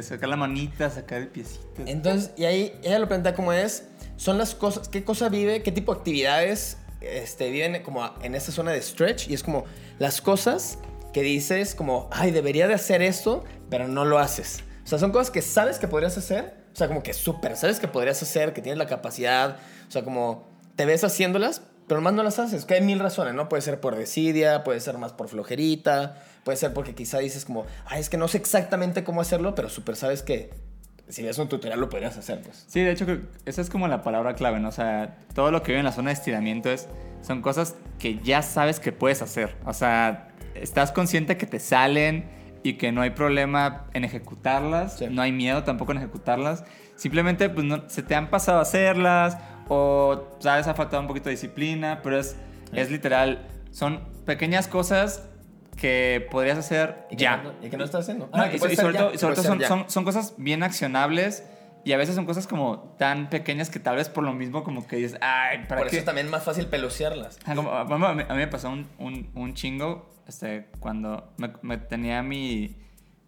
sacar 0.00 0.28
la 0.28 0.36
manita, 0.36 0.88
sacar 0.90 1.20
el 1.20 1.28
piecito. 1.28 1.82
Entonces, 1.86 2.32
y 2.36 2.44
ahí 2.44 2.72
ella 2.82 2.98
lo 2.98 3.08
plantea 3.08 3.34
como 3.34 3.52
es, 3.52 3.88
son 4.16 4.38
las 4.38 4.54
cosas, 4.54 4.88
qué 4.88 5.04
cosa 5.04 5.28
vive, 5.28 5.62
qué 5.62 5.72
tipo 5.72 5.92
de 5.92 5.98
actividades 5.98 6.78
este, 7.00 7.50
viven 7.50 7.82
como 7.82 8.14
en 8.22 8.34
esta 8.34 8.52
zona 8.52 8.72
de 8.72 8.82
stretch 8.82 9.28
y 9.28 9.34
es 9.34 9.42
como 9.42 9.64
las 9.98 10.20
cosas 10.20 10.78
que 11.12 11.22
dices 11.22 11.74
como, 11.74 12.08
ay, 12.12 12.30
debería 12.30 12.68
de 12.68 12.74
hacer 12.74 13.02
esto, 13.02 13.44
pero 13.68 13.88
no 13.88 14.04
lo 14.04 14.18
haces. 14.18 14.62
O 14.84 14.86
sea, 14.86 14.98
son 14.98 15.12
cosas 15.12 15.30
que 15.30 15.42
sabes 15.42 15.78
que 15.78 15.88
podrías 15.88 16.16
hacer, 16.16 16.54
o 16.72 16.76
sea, 16.76 16.88
como 16.88 17.02
que 17.02 17.12
súper, 17.12 17.56
sabes 17.56 17.80
que 17.80 17.88
podrías 17.88 18.22
hacer, 18.22 18.52
que 18.52 18.62
tienes 18.62 18.78
la 18.78 18.86
capacidad, 18.86 19.56
o 19.88 19.90
sea, 19.90 20.04
como 20.04 20.48
te 20.76 20.84
ves 20.84 21.02
haciéndolas, 21.04 21.62
pero 21.90 22.00
más 22.02 22.12
no 22.12 22.22
las 22.22 22.38
haces. 22.38 22.66
Que 22.66 22.74
hay 22.74 22.82
mil 22.82 23.00
razones, 23.00 23.34
¿no? 23.34 23.48
Puede 23.48 23.62
ser 23.62 23.80
por 23.80 23.96
desidia, 23.96 24.62
puede 24.62 24.78
ser 24.78 24.96
más 24.96 25.12
por 25.12 25.26
flojerita, 25.28 26.22
puede 26.44 26.56
ser 26.56 26.72
porque 26.72 26.94
quizá 26.94 27.18
dices 27.18 27.44
como, 27.44 27.66
ay, 27.84 28.00
es 28.00 28.08
que 28.08 28.16
no 28.16 28.28
sé 28.28 28.38
exactamente 28.38 29.02
cómo 29.02 29.20
hacerlo, 29.20 29.56
pero 29.56 29.68
súper 29.68 29.96
sabes 29.96 30.22
que 30.22 30.50
si 31.08 31.24
ves 31.24 31.36
un 31.38 31.48
tutorial 31.48 31.80
lo 31.80 31.88
podrías 31.88 32.16
hacer, 32.16 32.42
pues. 32.42 32.64
Sí, 32.68 32.82
de 32.82 32.92
hecho, 32.92 33.06
esa 33.44 33.60
es 33.60 33.70
como 33.70 33.88
la 33.88 34.04
palabra 34.04 34.36
clave, 34.36 34.60
¿no? 34.60 34.68
O 34.68 34.72
sea, 34.72 35.16
todo 35.34 35.50
lo 35.50 35.64
que 35.64 35.72
vive 35.72 35.80
en 35.80 35.84
la 35.84 35.90
zona 35.90 36.10
de 36.10 36.14
estiramiento 36.14 36.70
es, 36.70 36.86
son 37.22 37.42
cosas 37.42 37.74
que 37.98 38.20
ya 38.20 38.42
sabes 38.42 38.78
que 38.78 38.92
puedes 38.92 39.20
hacer. 39.20 39.56
O 39.64 39.72
sea, 39.72 40.28
estás 40.54 40.92
consciente 40.92 41.36
que 41.36 41.46
te 41.46 41.58
salen 41.58 42.30
y 42.62 42.74
que 42.74 42.92
no 42.92 43.02
hay 43.02 43.10
problema 43.10 43.86
en 43.94 44.04
ejecutarlas, 44.04 44.98
Sí. 44.98 45.06
no 45.10 45.22
hay 45.22 45.32
miedo 45.32 45.64
tampoco 45.64 45.90
en 45.90 45.98
ejecutarlas. 45.98 46.62
Simplemente, 46.94 47.48
pues, 47.50 47.66
no, 47.66 47.82
se 47.88 48.04
te 48.04 48.14
han 48.14 48.30
pasado 48.30 48.60
a 48.60 48.62
hacerlas 48.62 49.38
o, 49.70 50.36
sabes, 50.40 50.66
ha 50.66 50.74
faltado 50.74 51.00
un 51.00 51.08
poquito 51.08 51.30
de 51.30 51.36
disciplina, 51.36 52.00
pero 52.02 52.18
es, 52.18 52.36
Es 52.74 52.90
literal, 52.90 53.46
son 53.70 54.00
pequeñas 54.26 54.68
cosas 54.68 55.26
que 55.76 56.26
podrías 56.30 56.58
hacer 56.58 57.06
¿Y 57.10 57.16
que 57.16 57.22
ya. 57.22 57.38
no- 57.38 57.52
¿Y 57.62 57.70
que 57.70 57.76
no 57.76 57.84
estás 57.84 58.02
haciendo? 58.02 58.26
No, 58.26 58.42
Ah, 58.42 58.46
y, 58.46 58.50
que 58.50 58.56
y 58.72 58.76
sobre 58.76 58.96
todo, 58.98 59.16
sobre 59.18 59.34
todo 59.34 59.44
son, 59.44 59.60
son, 59.62 59.84
son 59.90 60.04
cosas 60.04 60.34
bien 60.36 60.62
accionables 60.62 61.44
y 61.84 61.92
a 61.92 61.96
veces 61.96 62.14
son 62.14 62.26
cosas 62.26 62.46
como 62.46 62.94
tan 62.98 63.30
pequeñas 63.30 63.70
que 63.70 63.80
tal 63.80 63.96
vez 63.96 64.08
por 64.10 64.22
lo 64.24 64.32
mismo 64.34 64.62
como 64.64 64.86
que 64.86 64.96
dices, 64.96 65.18
ay, 65.22 65.64
¿para 65.68 65.80
Por 65.80 65.88
qué? 65.90 65.96
eso 65.96 66.00
es 66.00 66.04
también 66.04 66.28
más 66.28 66.44
fácil 66.44 66.66
pelucearlas. 66.66 67.38
Ah, 67.46 67.54
como- 67.54 67.70
a, 67.72 67.84
mí, 67.84 68.22
a 68.28 68.32
mí 68.34 68.38
me 68.38 68.48
pasó 68.48 68.68
un, 68.70 68.86
un, 68.98 69.30
un 69.34 69.54
chingo 69.54 70.12
este, 70.28 70.66
cuando 70.80 71.32
me, 71.38 71.50
me 71.62 71.78
tenía 71.78 72.22
mi, 72.22 72.76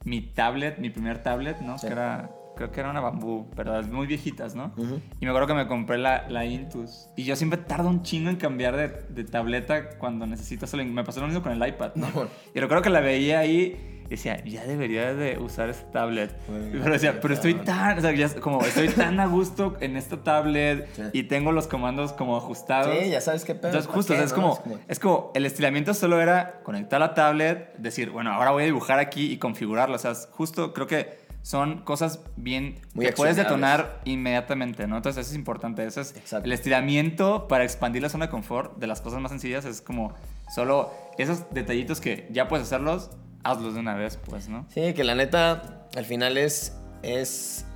mi 0.05 0.21
tablet, 0.21 0.79
mi 0.79 0.91
primer 0.91 1.23
tablet, 1.23 1.61
¿no? 1.61 1.79
Sí. 1.79 1.87
Que 1.87 1.93
era, 1.95 2.31
creo 2.57 2.71
que 2.71 2.81
era 2.81 2.91
una 2.91 3.01
bambú, 3.01 3.49
pero 3.57 3.73
las 3.73 3.89
muy 3.89 4.07
viejitas, 4.07 4.55
¿no? 4.55 4.73
Ujú. 4.77 5.01
Y 5.21 5.25
me 5.25 5.31
acuerdo 5.31 5.49
que 5.49 5.55
me 5.55 5.67
compré 5.67 5.99
la, 5.99 6.29
la 6.29 6.45
Intus. 6.45 7.09
Y 7.17 7.25
yo 7.25 7.37
siempre 7.37 7.59
tardo 7.59 7.89
un 7.89 8.03
chingo 8.03 8.31
en 8.31 8.37
cambiar 8.37 8.77
de, 8.77 8.89
de 9.09 9.25
tableta 9.25 9.91
cuando 9.99 10.27
necesito 10.27 10.65
hacerlo. 10.65 10.85
Me 10.85 11.05
pasó 11.05 11.21
lo 11.21 11.27
mismo 11.27 11.43
con 11.43 11.53
el 11.53 11.69
iPad, 11.69 11.93
¿no? 11.95 12.09
No. 12.15 12.29
Y 12.55 12.61
recuerdo 12.61 12.83
que 12.83 12.91
la 12.91 13.01
veía 13.01 13.39
ahí 13.41 13.89
y 14.05 14.09
decía, 14.17 14.45
ya 14.45 14.65
debería 14.65 15.15
de 15.15 15.39
usar 15.39 15.71
esta 15.71 15.91
tablet. 15.91 16.37
Pero 16.47 16.93
decía, 16.93 17.19
pero 17.23 17.33
estoy 17.33 17.55
tan, 17.55 17.97
o 17.97 18.01
sea, 18.03 18.13
ya 18.13 18.29
como 18.41 18.61
estoy 18.63 18.89
tan 18.89 19.19
a 19.21 19.27
gusto 19.27 19.77
en 19.81 19.97
esta 19.97 20.23
tablet 20.23 20.87
Sí. 20.93 21.03
y 21.15 21.23
tengo 21.23 21.51
los 21.53 21.67
comandos 21.67 22.13
como 22.13 22.37
ajustados. 22.37 22.95
Sí, 23.01 23.09
ya 23.11 23.23
sabes 23.23 23.45
qué 23.47 23.55
pedo. 23.55 23.69
Entonces, 23.69 23.87
¿para 23.87 23.97
justo, 23.97 24.13
o 24.13 24.17
es, 24.17 24.33
como, 24.35 24.63
es 24.87 24.99
como 24.99 25.31
el 25.35 25.47
estiramiento 25.47 25.95
solo 25.95 26.21
era 26.21 26.61
conectar 26.63 27.01
la 27.01 27.15
tablet, 27.15 27.75
decir, 27.79 28.11
bueno, 28.11 28.33
ahora 28.33 28.51
voy 28.51 28.65
a 28.65 28.67
dibujar 28.67 28.99
aquí 28.99 29.33
y 29.33 29.39
configurarlo. 29.39 29.95
O 29.97 29.99
sea, 29.99 30.13
justo 30.31 30.75
creo 30.75 30.87
que 30.87 31.22
son 31.43 31.79
cosas 31.79 32.21
bien 32.37 32.81
Muy 32.95 33.07
que 33.07 33.13
puedes 33.13 33.37
detonar 33.37 34.01
inmediatamente, 34.05 34.87
¿no? 34.87 34.97
Entonces, 34.97 35.27
eso 35.27 35.33
es 35.33 35.37
importante. 35.37 35.85
Eso 35.85 36.01
es 36.01 36.17
Exacto. 36.17 36.47
el 36.47 36.53
estiramiento 36.53 37.49
para 37.49 37.65
expandir 37.65 38.01
la 38.03 38.09
zona 38.09 38.27
de 38.27 38.31
confort 38.31 38.79
de 38.79 38.87
las 38.87 39.01
cosas 39.01 39.21
más 39.21 39.31
sencillas. 39.31 39.65
Es 39.65 39.81
como 39.81 40.15
solo 40.55 40.93
esos 41.19 41.51
detallitos 41.51 42.01
que 42.01 42.29
ya 42.31 42.49
puedes 42.49 42.67
hacerlos, 42.67 43.11
hazlos 43.43 43.75
de 43.75 43.81
una 43.81 43.95
vez, 43.95 44.19
pues, 44.25 44.49
¿no? 44.49 44.67
Sí, 44.71 44.95
que 44.95 45.05
la 45.05 45.15
neta, 45.15 45.87
al 45.97 46.05
final 46.05 46.39
es. 46.39 46.77
es 47.03 47.67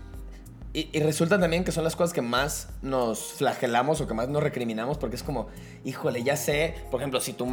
y, 0.72 0.90
y 0.92 1.00
resulta 1.00 1.40
también 1.40 1.64
que 1.64 1.72
son 1.72 1.84
las 1.84 1.96
cosas 1.96 2.12
que 2.12 2.22
más 2.22 2.68
nos 2.82 3.32
flagelamos 3.32 4.00
o 4.00 4.06
que 4.06 4.14
más 4.14 4.28
nos 4.28 4.42
recriminamos 4.42 4.98
porque 4.98 5.16
es 5.16 5.22
como, 5.22 5.48
híjole, 5.84 6.22
ya 6.22 6.36
sé, 6.36 6.74
por 6.90 7.00
ejemplo, 7.00 7.18
si 7.18 7.32
tu, 7.32 7.46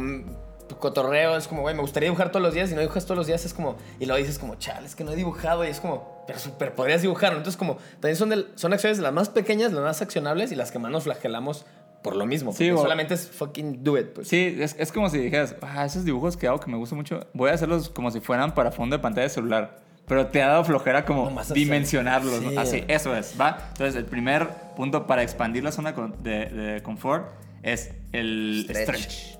tu 0.68 0.76
cotorreo 0.78 1.36
es 1.36 1.46
como, 1.48 1.62
güey, 1.62 1.74
me 1.74 1.80
gustaría 1.82 2.08
dibujar 2.08 2.30
todos 2.30 2.42
los 2.42 2.54
días 2.54 2.70
y 2.70 2.74
no 2.74 2.80
dibujas 2.80 3.04
todos 3.04 3.18
los 3.18 3.26
días, 3.26 3.44
es 3.44 3.52
como, 3.54 3.76
y 4.00 4.06
lo 4.06 4.16
dices 4.16 4.38
como, 4.38 4.54
chale, 4.56 4.86
es 4.86 4.94
que 4.94 5.04
no 5.04 5.12
he 5.12 5.16
dibujado 5.16 5.64
y 5.64 5.68
es 5.68 5.80
como, 5.80 6.22
pero 6.26 6.38
súper 6.38 6.74
podrías 6.74 7.02
dibujarlo. 7.02 7.38
Entonces, 7.38 7.58
como, 7.58 7.76
también 8.00 8.16
son, 8.16 8.30
del- 8.30 8.48
son 8.54 8.72
acciones 8.72 8.98
las 8.98 9.12
más 9.12 9.28
pequeñas, 9.28 9.72
las 9.72 9.82
más 9.84 10.00
accionables 10.02 10.52
y 10.52 10.56
las 10.56 10.70
que 10.72 10.78
más 10.78 10.90
nos 10.90 11.04
flagelamos 11.04 11.66
por 12.02 12.16
lo 12.16 12.26
mismo. 12.26 12.52
Sí, 12.52 12.68
porque 12.68 12.82
solamente 12.82 13.14
es 13.14 13.28
fucking 13.30 13.82
do 13.84 13.98
it, 13.98 14.08
pues. 14.08 14.28
Sí, 14.28 14.56
es, 14.60 14.76
es 14.78 14.92
como 14.92 15.08
si 15.10 15.18
dijeras, 15.18 15.54
ah, 15.62 15.84
esos 15.84 16.04
dibujos 16.04 16.36
que 16.36 16.46
hago 16.46 16.60
que 16.60 16.70
me 16.70 16.76
gustan 16.76 16.98
mucho, 16.98 17.20
voy 17.32 17.50
a 17.50 17.54
hacerlos 17.54 17.88
como 17.90 18.10
si 18.10 18.20
fueran 18.20 18.54
para 18.54 18.70
fondo 18.72 18.96
de 18.96 19.02
pantalla 19.02 19.24
de 19.24 19.30
celular. 19.30 19.76
Pero 20.06 20.26
te 20.26 20.42
ha 20.42 20.48
dado 20.48 20.64
flojera 20.64 21.06
como 21.06 21.38
hacer- 21.40 21.54
dimensionarlos. 21.54 22.42
¿no? 22.42 22.50
Sí. 22.50 22.56
Así, 22.58 22.84
eso 22.88 23.16
es, 23.16 23.34
¿va? 23.40 23.56
Entonces, 23.72 23.96
el 23.96 24.04
primer 24.04 24.48
punto 24.76 25.06
para 25.06 25.22
expandir 25.22 25.64
la 25.64 25.72
zona 25.72 25.94
de, 26.22 26.46
de 26.46 26.82
confort 26.82 27.26
es 27.64 27.90
el 28.12 28.66
stretch. 28.70 28.94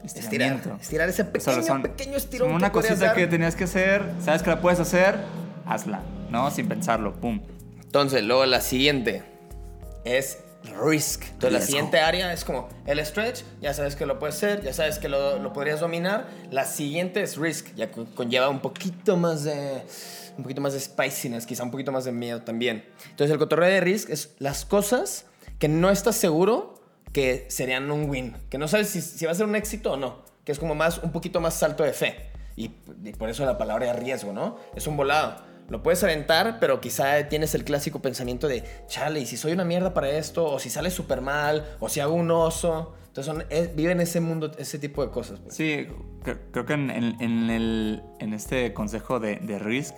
Estirar, 0.04 0.25
estiramiento. 0.25 0.78
estirar 0.81 1.09
ese 1.09 1.25
pequeño, 1.25 1.62
son- 1.62 1.83
pequeño 1.83 2.16
estirón 2.16 2.49
son 2.49 2.57
una 2.57 2.69
que 2.69 2.73
cosita 2.73 2.95
dar. 2.97 3.14
que 3.14 3.26
tenías 3.28 3.54
que 3.54 3.64
hacer, 3.64 4.02
sabes 4.25 4.43
que 4.43 4.50
la 4.50 4.61
puedes 4.61 4.81
hacer, 4.81 5.16
hazla, 5.66 6.00
¿no? 6.31 6.50
Sin 6.50 6.66
pensarlo, 6.69 7.14
pum. 7.21 7.40
Entonces, 7.83 8.23
luego 8.25 8.45
la 8.47 8.61
siguiente 8.61 9.23
es 10.04 10.38
risk. 10.81 11.23
Entonces, 11.25 11.43
la 11.52 11.59
Riesgo. 11.59 11.66
siguiente 11.66 12.00
área 12.00 12.33
es 12.33 12.45
como 12.45 12.69
el 12.87 13.04
stretch, 13.04 13.43
ya 13.61 13.73
sabes 13.75 13.95
que 13.97 14.07
lo 14.07 14.19
puedes 14.19 14.37
hacer, 14.37 14.62
ya 14.62 14.73
sabes 14.73 14.99
que 14.99 15.09
lo, 15.09 15.38
lo 15.38 15.52
podrías 15.52 15.81
dominar. 15.81 16.26
La 16.50 16.64
siguiente 16.64 17.23
es 17.23 17.37
risk, 17.37 17.75
ya 17.76 17.90
co- 17.90 18.07
conlleva 18.14 18.49
un 18.49 18.61
poquito 18.61 19.16
más 19.16 19.45
de 19.45 19.83
un 20.37 20.43
poquito 20.43 20.61
más 20.61 20.73
de 20.73 20.81
spiciness, 20.81 21.47
quizá 21.47 21.62
un 21.62 21.71
poquito 21.71 21.93
más 21.93 22.04
de 22.04 22.11
miedo 22.12 22.43
también. 22.43 22.85
Entonces, 23.11 23.31
el 23.31 23.38
cotorreo 23.38 23.69
de 23.69 23.81
risk 23.81 24.11
es 24.11 24.31
las 24.38 24.64
cosas 24.64 25.26
que 25.61 25.69
no 25.69 25.90
estás 25.90 26.16
seguro 26.16 26.83
que 27.14 27.47
serían 27.49 27.90
un 27.90 28.11
win, 28.11 28.37
que 28.50 28.59
no 28.59 28.68
sabes 28.68 28.88
si, 28.90 29.25
va 29.25 29.30
a 29.30 29.35
ser 29.35 29.47
un 29.47 29.56
éxito 29.56 29.92
o 29.92 29.97
no, 29.97 30.25
que 30.44 30.52
es 30.52 30.59
como 30.59 30.75
más 30.75 30.99
un 30.99 31.12
poquito 31.12 31.40
más 31.40 31.54
salto 31.54 31.83
de 31.83 31.94
fe. 31.94 32.16
Y, 32.56 32.68
por 33.18 33.30
eso 33.30 33.47
la 33.47 33.56
palabra 33.56 33.90
es 33.90 33.97
riesgo, 33.99 34.33
¿no? 34.35 34.59
Es 34.76 34.87
un 34.87 34.97
volado. 34.99 35.37
Lo 35.68 35.83
puedes 35.83 36.04
aventar, 36.04 36.59
pero 36.61 36.80
quizá 36.80 37.26
tienes 37.28 37.54
el 37.54 37.64
clásico 37.64 38.02
pensamiento 38.02 38.49
de, 38.49 38.62
chale, 38.87 39.21
¿y 39.21 39.26
si 39.26 39.37
soy 39.38 39.52
una 39.52 39.64
mierda 39.64 39.94
para 39.94 40.11
esto? 40.11 40.44
O 40.44 40.59
si 40.59 40.68
sale 40.68 40.90
súper 40.90 41.23
mal, 41.23 41.64
o 41.80 41.88
si 41.88 42.00
hago 42.00 42.12
un 42.14 42.30
oso. 42.30 42.94
Entonces 43.06 43.26
son, 43.33 43.44
es- 43.49 43.75
viven 43.75 44.00
ese 44.00 44.21
mundo, 44.21 44.50
ese 44.59 44.78
tipo 44.78 45.02
de 45.04 45.11
cosas. 45.11 45.40
pues. 45.40 45.54
Sí, 45.54 45.87
cre- 46.23 46.38
creo 46.50 46.66
que 46.66 46.75
en, 46.75 48.02
en 48.18 48.33
este 48.35 48.75
consejo 48.75 49.21
de, 49.21 49.37
de 49.37 49.59
Risk, 49.59 49.94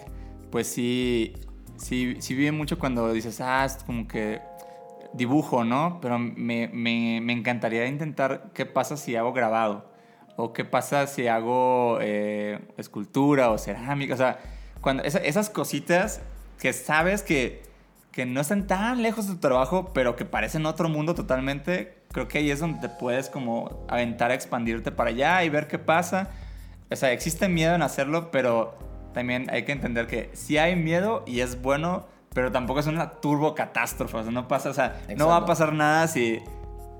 pues 0.50 0.66
sí, 0.68 1.34
sí, 1.78 2.16
sí 2.20 2.34
vive 2.34 2.52
mucho 2.52 2.78
cuando 2.78 3.12
dices, 3.12 3.40
ah, 3.40 3.64
es 3.64 3.76
como 3.84 4.06
que 4.06 4.40
dibujo, 5.16 5.64
¿no? 5.64 5.98
Pero 6.00 6.18
me, 6.18 6.68
me- 6.72 7.20
me 7.22 7.32
encantaría 7.32 7.86
intentar 7.86 8.50
qué 8.54 8.66
pasa 8.66 8.96
si 8.96 9.16
hago 9.16 9.32
grabado, 9.32 9.90
o 10.36 10.52
qué 10.52 10.64
pasa 10.64 11.06
si 11.06 11.26
hago 11.28 11.98
eh, 12.00 12.60
escultura 12.76 13.50
o 13.50 13.58
cerámica, 13.58 14.14
o 14.14 14.16
sea, 14.16 14.38
cuando 14.80 15.02
esa- 15.04 15.18
esas 15.18 15.50
cositas 15.50 16.20
que 16.60 16.72
sabes 16.72 17.22
que, 17.22 17.62
que 18.12 18.26
no 18.26 18.40
están 18.40 18.66
tan 18.66 19.02
lejos 19.02 19.26
de 19.26 19.34
tu 19.34 19.40
trabajo, 19.40 19.90
pero 19.92 20.16
que 20.16 20.24
parecen 20.24 20.64
otro 20.66 20.88
mundo 20.88 21.14
totalmente, 21.14 21.98
creo 22.12 22.28
que 22.28 22.38
ahí 22.38 22.50
es 22.50 22.60
donde 22.60 22.88
puedes 22.88 23.28
como 23.28 23.84
aventar 23.88 24.30
a 24.30 24.34
expandirte 24.34 24.90
para 24.92 25.10
allá 25.10 25.42
y 25.44 25.48
ver 25.50 25.66
qué 25.68 25.78
pasa. 25.78 26.30
O 26.90 26.96
sea, 26.96 27.12
existe 27.12 27.48
miedo 27.48 27.74
en 27.74 27.82
hacerlo, 27.82 28.30
pero 28.30 28.74
también 29.12 29.48
hay 29.50 29.64
que 29.64 29.72
entender 29.72 30.06
que 30.06 30.30
sí 30.34 30.56
hay 30.56 30.76
miedo 30.76 31.24
y 31.26 31.40
es 31.40 31.60
bueno, 31.60 32.06
pero 32.36 32.52
tampoco 32.52 32.80
es 32.80 32.86
una 32.86 33.12
turbo 33.12 33.54
catástrofe. 33.54 34.14
O 34.18 34.22
sea, 34.22 34.30
no 34.30 34.46
pasa, 34.46 34.68
o 34.68 34.74
sea, 34.74 35.00
no 35.16 35.28
va 35.28 35.36
a 35.38 35.46
pasar 35.46 35.72
nada 35.72 36.06
si, 36.06 36.38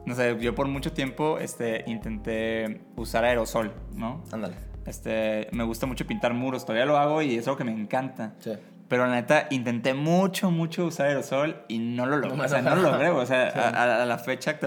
no 0.06 0.14
sé, 0.14 0.34
yo 0.40 0.54
por 0.54 0.66
mucho 0.66 0.92
tiempo 0.94 1.38
este, 1.38 1.84
intenté 1.86 2.80
usar 2.96 3.22
aerosol, 3.26 3.74
¿no? 3.94 4.24
Ándale. 4.32 4.54
Este, 4.86 5.48
me 5.52 5.62
gusta 5.64 5.84
mucho 5.84 6.06
pintar 6.06 6.32
muros, 6.32 6.64
todavía 6.64 6.86
lo 6.86 6.96
hago 6.96 7.20
y 7.20 7.36
es 7.36 7.46
algo 7.46 7.58
que 7.58 7.64
me 7.64 7.72
encanta. 7.72 8.32
Sí. 8.38 8.52
Pero 8.88 9.04
la 9.06 9.12
neta, 9.14 9.46
intenté 9.50 9.92
mucho, 9.92 10.50
mucho 10.50 10.86
usar 10.86 11.08
aerosol 11.08 11.62
y 11.68 11.80
no 11.80 12.06
lo 12.06 12.16
logré. 12.16 12.34
No 12.38 12.44
o 12.44 12.48
sea, 12.48 12.62
no 12.62 12.74
lo 12.74 12.80
lo- 12.80 12.92
logré. 12.92 13.10
O 13.10 13.26
sea, 13.26 13.50
Sí. 13.50 13.58
a, 13.58 14.06
la 14.06 14.16
fecha 14.16 14.58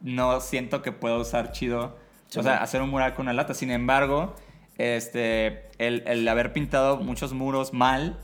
no 0.00 0.40
siento 0.40 0.80
que 0.80 0.92
pueda 0.92 1.16
usar 1.16 1.50
chido. 1.50 1.96
Sí, 2.28 2.38
o 2.38 2.44
sea, 2.44 2.58
hacer 2.58 2.82
un 2.82 2.90
mural 2.90 3.14
con 3.14 3.24
una 3.24 3.32
lata. 3.32 3.52
Sin 3.52 3.72
embargo, 3.72 4.36
este, 4.78 5.70
el, 5.78 6.04
el 6.06 6.28
haber 6.28 6.52
pintado 6.52 6.98
muchos 6.98 7.32
muros 7.32 7.72
mal, 7.72 8.20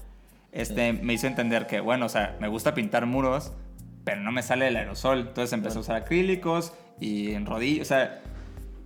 este, 0.53 0.93
me 0.93 1.13
hizo 1.13 1.27
entender 1.27 1.67
que, 1.67 1.81
bueno, 1.81 2.07
o 2.07 2.09
sea, 2.09 2.37
me 2.41 2.49
gusta 2.49 2.75
pintar 2.75 3.07
muros, 3.07 3.53
pero 4.05 4.21
no 4.21 4.33
me 4.33 4.43
sale 4.43 4.69
el 4.69 4.77
aerosol. 4.77 5.21
Entonces 5.21 5.53
empecé 5.53 5.79
a 5.79 5.81
usar 5.81 5.97
acrílicos 5.97 6.73
y 6.99 7.33
en 7.33 7.47
rodillos. 7.47 7.83
O 7.83 7.89
sea, 7.89 8.21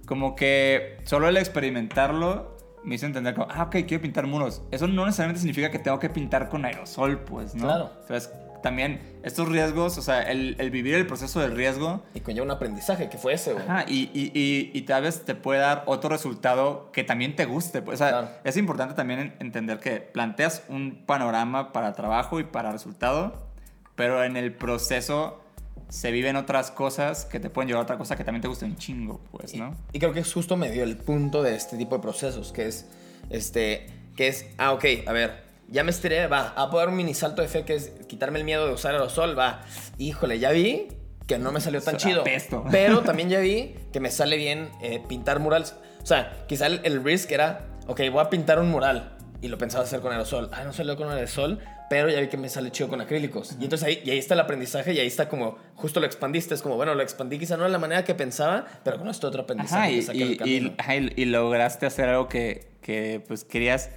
como 0.06 0.36
que 0.36 0.98
solo 1.04 1.28
el 1.28 1.36
experimentarlo 1.36 2.54
me 2.84 2.96
hizo 2.96 3.06
entender 3.06 3.34
como, 3.34 3.48
ah, 3.50 3.64
ok, 3.64 3.76
quiero 3.86 4.02
pintar 4.02 4.26
muros. 4.26 4.62
Eso 4.70 4.86
no 4.86 5.06
necesariamente 5.06 5.40
significa 5.40 5.70
que 5.70 5.78
tengo 5.78 5.98
que 5.98 6.10
pintar 6.10 6.48
con 6.48 6.64
aerosol, 6.64 7.20
pues, 7.20 7.54
¿no? 7.54 7.64
Claro. 7.64 7.90
Entonces, 8.02 8.30
también 8.64 9.00
estos 9.22 9.48
riesgos, 9.48 9.96
o 9.98 10.02
sea, 10.02 10.22
el, 10.22 10.56
el 10.58 10.70
vivir 10.72 10.94
el 10.94 11.06
proceso 11.06 11.38
del 11.38 11.54
riesgo, 11.54 12.02
Y 12.14 12.20
conlleva 12.20 12.44
un 12.44 12.50
aprendizaje, 12.50 13.08
que 13.08 13.16
fue 13.16 13.34
ese, 13.34 13.52
güey. 13.52 13.64
Ajá, 13.64 13.84
y, 13.86 14.10
y, 14.12 14.32
y, 14.34 14.70
y 14.76 14.82
tal 14.82 15.04
vez 15.04 15.24
te 15.24 15.36
puede 15.36 15.60
dar 15.60 15.84
otro 15.86 16.10
resultado 16.10 16.90
que 16.92 17.04
también 17.04 17.36
te 17.36 17.44
guste. 17.44 17.80
Pues, 17.82 18.00
o 18.00 18.04
sea, 18.04 18.08
Claro. 18.10 18.28
es 18.42 18.56
importante 18.56 18.94
también 18.94 19.20
en- 19.20 19.34
entender 19.38 19.78
que 19.78 20.00
planteas 20.00 20.64
un 20.68 21.04
panorama 21.06 21.72
para 21.72 21.92
trabajo 21.92 22.40
y 22.40 22.44
para 22.44 22.72
resultado, 22.72 23.46
pero 23.94 24.24
en 24.24 24.36
el 24.36 24.52
proceso 24.52 25.40
se 25.88 26.10
viven 26.10 26.34
otras 26.36 26.70
cosas 26.72 27.24
que 27.26 27.38
te 27.38 27.50
pueden 27.50 27.68
llevar 27.68 27.82
a 27.82 27.84
otra 27.84 27.98
cosa 27.98 28.16
que 28.16 28.24
también 28.24 28.42
te 28.42 28.48
guste 28.48 28.64
un 28.64 28.76
chingo, 28.76 29.20
pues, 29.30 29.54
¿no? 29.54 29.76
Y 29.92 30.00
creo 30.00 30.12
que 30.12 30.20
es 30.20 30.32
justo 30.32 30.56
medio 30.56 30.82
el 30.82 30.96
punto 30.96 31.42
de 31.42 31.54
este 31.54 31.76
tipo 31.76 31.94
de 31.94 32.02
procesos, 32.02 32.50
que 32.52 32.66
es, 32.66 32.86
este, 33.30 33.86
que 34.16 34.28
es, 34.28 34.46
ah, 34.58 34.72
ok, 34.72 34.84
a 35.06 35.12
ver, 35.12 35.43
ya 35.74 35.84
me 35.84 35.90
estiré, 35.90 36.26
va, 36.26 36.54
a 36.56 36.70
poder 36.70 36.88
un 36.88 36.96
mini 36.96 37.12
salto 37.12 37.42
de 37.42 37.48
fe, 37.48 37.64
que 37.66 37.74
es 37.74 37.90
quitarme 38.08 38.38
el 38.38 38.44
miedo 38.46 38.66
de 38.66 38.72
usar 38.72 38.94
aerosol, 38.94 39.38
va, 39.38 39.60
híjole, 39.98 40.38
ya 40.38 40.50
vi 40.52 40.88
que 41.26 41.36
no 41.38 41.52
me 41.52 41.60
salió 41.60 41.82
tan 41.82 41.98
So- 42.00 42.06
chido, 42.06 42.24
pero 42.70 43.00
también 43.02 43.28
ya 43.28 43.40
vi 43.40 43.74
que 43.92 44.00
me 44.00 44.10
sale 44.10 44.36
bien 44.36 44.70
eh, 44.82 45.02
pintar 45.08 45.38
murales, 45.40 45.74
o 46.02 46.06
sea, 46.06 46.44
quizá 46.48 46.66
el, 46.66 46.80
el 46.84 47.04
risk 47.04 47.30
era, 47.32 47.66
ok, 47.86 48.00
voy 48.10 48.20
a 48.22 48.30
pintar 48.30 48.58
un 48.58 48.70
mural, 48.70 49.16
y 49.42 49.48
lo 49.48 49.58
pensaba 49.58 49.84
hacer 49.84 50.00
con 50.00 50.12
aerosol, 50.12 50.48
ah, 50.52 50.64
no 50.64 50.72
salió 50.72 50.96
con 50.96 51.10
aerosol, 51.10 51.58
pero 51.90 52.08
ya 52.08 52.18
vi 52.20 52.28
que 52.28 52.38
me 52.38 52.48
sale 52.48 52.70
chido 52.70 52.88
con 52.88 53.00
acrílicos. 53.02 53.56
Y 53.60 53.64
entonces 53.64 53.86
ahí, 53.86 54.00
y 54.04 54.10
ahí 54.10 54.18
está 54.18 54.32
el 54.32 54.40
aprendizaje 54.40 54.94
y 54.94 55.00
ahí 55.00 55.06
está 55.06 55.28
como, 55.28 55.58
justo 55.74 56.00
lo 56.00 56.06
expandiste, 56.06 56.54
es 56.54 56.62
como, 56.62 56.76
bueno, 56.76 56.94
lo 56.94 57.02
expandí 57.02 57.38
quizá 57.38 57.58
no 57.58 57.64
de 57.64 57.68
la 57.68 57.78
manera 57.78 58.04
que 58.04 58.14
pensaba, 58.14 58.64
pero 58.84 58.96
con 58.98 59.08
esto 59.08 59.28
otro 59.28 59.42
aprendizaje. 59.42 60.00
Ajá, 60.00 60.14
y, 60.14 60.38
y- 60.44 60.56
y- 60.56 60.74
ajá, 60.78 60.94
y 60.96 61.24
lograste 61.26 61.84
hacer 61.84 62.08
algo 62.08 62.26
que, 62.28 62.68
que, 62.80 63.22
pues 63.28 63.44
querías. 63.44 63.90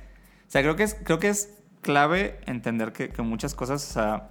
O 0.47 0.51
sea, 0.51 0.61
creo 0.63 0.75
que 0.75 0.83
es, 0.83 0.95
creo 1.01 1.19
que 1.19 1.29
es 1.29 1.53
clave 1.87 2.39
entender 2.45 2.91
que, 2.91 3.07
que 3.09 3.21
muchas 3.21 3.55
cosas, 3.55 3.89
o 3.89 3.93
sea, 3.93 4.29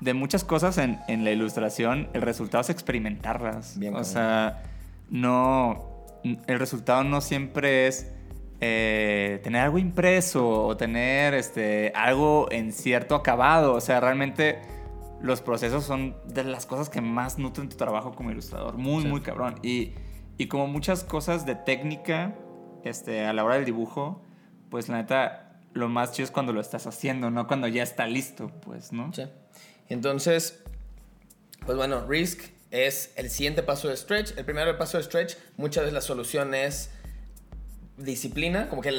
de 0.00 0.14
muchas 0.14 0.44
cosas 0.44 0.78
en, 0.78 1.00
en 1.08 1.24
la 1.24 1.32
ilustración, 1.32 2.08
el 2.12 2.22
resultado 2.22 2.60
es 2.62 2.70
experimentarlas. 2.70 3.76
Bien, 3.76 3.94
o 3.96 4.04
sea, 4.04 4.62
no. 5.10 5.84
el 6.22 6.58
resultado 6.60 7.02
no 7.02 7.20
siempre 7.20 7.88
es 7.88 8.12
eh, 8.60 9.40
tener 9.42 9.62
algo 9.62 9.78
impreso 9.78 10.48
o 10.66 10.76
tener 10.76 11.34
este, 11.34 11.92
algo 11.96 12.46
en 12.52 12.72
cierto 12.72 13.14
acabado. 13.16 13.74
O 13.74 13.80
sea, 13.80 13.98
realmente 14.00 14.60
los 15.20 15.40
procesos 15.40 15.84
son 15.84 16.14
de 16.26 16.44
las 16.44 16.66
cosas 16.66 16.88
que 16.88 17.00
más 17.00 17.38
nutren 17.38 17.68
tu 17.68 17.76
trabajo 17.76 18.12
como 18.14 18.30
ilustrador. 18.30 18.76
Muy, 18.76 19.02
Sí. 19.02 19.08
muy 19.08 19.20
cabrón. 19.22 19.56
Y, 19.62 19.92
y 20.38 20.46
como 20.46 20.66
muchas 20.68 21.02
cosas 21.04 21.46
de 21.46 21.56
técnica 21.56 22.34
este, 22.84 23.24
a 23.26 23.32
la 23.32 23.44
hora 23.44 23.56
del 23.56 23.64
dibujo, 23.64 24.22
pues 24.70 24.88
la 24.88 24.96
neta, 24.98 25.43
lo 25.74 25.88
más 25.88 26.12
chido 26.12 26.24
es 26.24 26.30
cuando 26.30 26.52
lo 26.52 26.60
estás 26.60 26.86
haciendo, 26.86 27.30
no 27.30 27.46
cuando 27.46 27.68
ya 27.68 27.82
está 27.82 28.06
listo, 28.06 28.50
pues, 28.62 28.92
¿no? 28.92 29.12
Sí. 29.12 29.24
Entonces, 29.88 30.60
pues 31.66 31.76
bueno, 31.76 32.06
Risk 32.08 32.40
es 32.70 33.12
el 33.16 33.28
siguiente 33.30 33.62
paso 33.62 33.88
de 33.88 33.96
Stretch. 33.96 34.36
El 34.38 34.44
primer 34.44 34.76
paso 34.78 34.96
de 34.96 35.04
Stretch, 35.04 35.36
muchas 35.56 35.82
veces 35.84 35.92
la 35.94 36.00
solución 36.00 36.54
es 36.54 36.90
disciplina, 37.96 38.68
como 38.68 38.82
que 38.82 38.90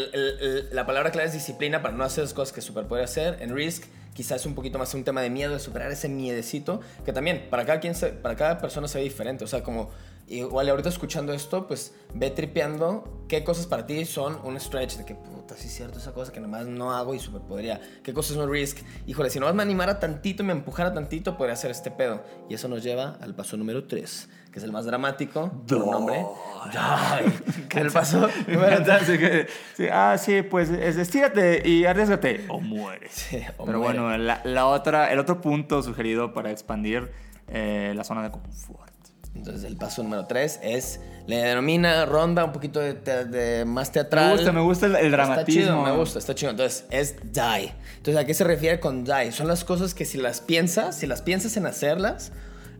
la 0.71 0.85
palabra 0.85 1.11
clave 1.11 1.27
es 1.27 1.33
disciplina 1.33 1.81
para 1.81 1.95
no 1.95 2.03
hacer 2.03 2.23
las 2.23 2.33
cosas 2.33 2.53
que 2.53 2.61
Super 2.61 2.85
puede 2.87 3.03
hacer. 3.03 3.37
En 3.41 3.53
Risk 3.53 3.83
quizás 4.13 4.45
un 4.45 4.55
poquito 4.55 4.77
más 4.79 4.93
un 4.93 5.03
tema 5.03 5.21
de 5.21 5.29
miedo, 5.29 5.51
de 5.53 5.59
superar 5.59 5.91
ese 5.91 6.07
miedecito, 6.07 6.79
que 7.03 7.11
también 7.11 7.47
para 7.49 7.65
cada, 7.65 7.81
quien 7.81 7.95
se- 7.95 8.11
para 8.13 8.35
cada 8.37 8.57
persona 8.59 8.87
se 8.87 8.99
ve 8.99 9.03
diferente. 9.03 9.43
O 9.43 9.47
sea, 9.47 9.63
como 9.63 9.89
igual 10.27 10.67
ahorita 10.69 10.89
escuchando 10.89 11.33
esto, 11.33 11.67
pues 11.67 11.93
ve 12.13 12.29
tripeando 12.31 13.25
qué 13.27 13.43
cosas 13.43 13.67
para 13.67 13.85
ti 13.85 14.05
son 14.05 14.39
un 14.43 14.59
stretch, 14.59 14.95
de 14.97 15.05
que 15.05 15.15
puta, 15.15 15.55
sí 15.55 15.67
es 15.67 15.73
cierto, 15.75 15.99
esa 15.99 16.13
cosa 16.13 16.31
que 16.31 16.39
nomás 16.39 16.65
no 16.65 16.93
hago 16.93 17.13
y 17.13 17.19
super 17.19 17.41
podría. 17.41 17.79
¿Qué 18.03 18.13
cosas 18.13 18.35
son 18.35 18.49
Risk? 18.51 18.79
Híjole, 19.07 19.29
si 19.29 19.39
nomás 19.39 19.55
me 19.55 19.61
animara 19.63 19.99
tantito 19.99 20.41
y 20.43 20.45
me 20.47 20.53
empujara 20.53 20.93
tantito, 20.93 21.37
podría 21.37 21.53
hacer 21.53 21.69
este 21.71 21.91
pedo. 21.91 22.23
Y 22.49 22.53
eso 22.55 22.67
nos 22.67 22.81
lleva 22.83 23.17
al 23.21 23.35
paso 23.35 23.55
número 23.57 23.85
3, 23.87 24.29
que 24.51 24.59
es 24.59 24.65
el 24.65 24.71
más 24.71 24.85
dramático. 24.85 25.51
por 25.67 25.85
nombre. 25.87 26.25
Die. 26.71 27.79
el 27.81 27.91
paso 27.91 28.27
número 28.47 28.83
tres. 28.83 29.03
Sí, 29.05 29.17
que- 29.19 29.47
sí, 29.75 29.87
ah, 29.91 30.17
sí, 30.17 30.41
pues 30.41 30.69
es- 30.69 30.97
estírate 30.97 31.67
y 31.67 31.85
arriesgate 31.85 32.45
o 32.49 32.59
mueres. 32.59 33.11
Sí, 33.11 33.37
o 33.57 33.65
Pero 33.65 33.79
muere. 33.79 33.99
bueno, 33.99 34.17
la, 34.17 34.41
la 34.43 34.65
otra, 34.65 35.11
el 35.11 35.19
otro 35.19 35.41
punto 35.41 35.83
sugerido 35.83 36.33
para 36.33 36.49
expandir 36.51 37.11
eh, 37.47 37.93
la 37.95 38.03
zona 38.03 38.23
de 38.23 38.31
confort. 38.31 38.94
Entonces 39.35 39.63
el 39.65 39.75
paso 39.77 40.01
número 40.01 40.25
3 40.25 40.59
es, 40.63 40.99
le 41.27 41.37
denomina 41.37 42.05
ronda 42.05 42.45
un 42.45 42.51
poquito 42.51 42.79
de, 42.79 42.93
te- 42.93 43.25
de 43.25 43.65
más 43.65 43.89
Me 43.89 43.93
teatral. 43.93 44.31
gusta, 44.37 44.51
me 44.51 44.61
gusta 44.61 44.85
el, 44.85 44.95
el 44.95 45.05
Está 45.05 45.17
dramatismo. 45.17 45.61
chido, 45.61 45.81
me 45.83 45.91
gusta, 45.91 46.19
está 46.19 46.33
chido. 46.35 46.51
Entonces 46.51 46.85
es 46.89 47.15
die. 47.33 47.73
Entonces, 47.97 48.15
¿a 48.21 48.25
qué 48.25 48.33
se 48.33 48.43
refiere 48.43 48.79
con 48.79 49.03
die? 49.03 49.31
Son 49.31 49.47
las 49.47 49.63
cosas 49.65 49.93
que 49.93 50.05
si 50.05 50.17
las 50.17 50.39
piensas, 50.41 50.95
si 50.97 51.05
las 51.07 51.21
piensas 51.21 51.57
en 51.57 51.65
hacerlas, 51.65 52.31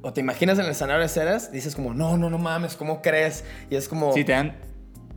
o 0.02 0.14
te 0.14 0.22
imaginas 0.22 0.58
en 0.60 0.66
el 0.66 0.72
escenario 0.72 1.00
de 1.00 1.06
hacerlas, 1.06 1.52
dices 1.52 1.76
como, 1.76 1.94
no, 1.94 2.18
no, 2.18 2.30
no 2.30 2.38
mames, 2.38 2.76
¿cómo 2.76 3.02
crees? 3.02 3.44
Y 3.70 3.76
es 3.76 3.88
como... 3.90 4.14
Sí, 4.14 4.24
te 4.24 4.32
dan 4.32 4.56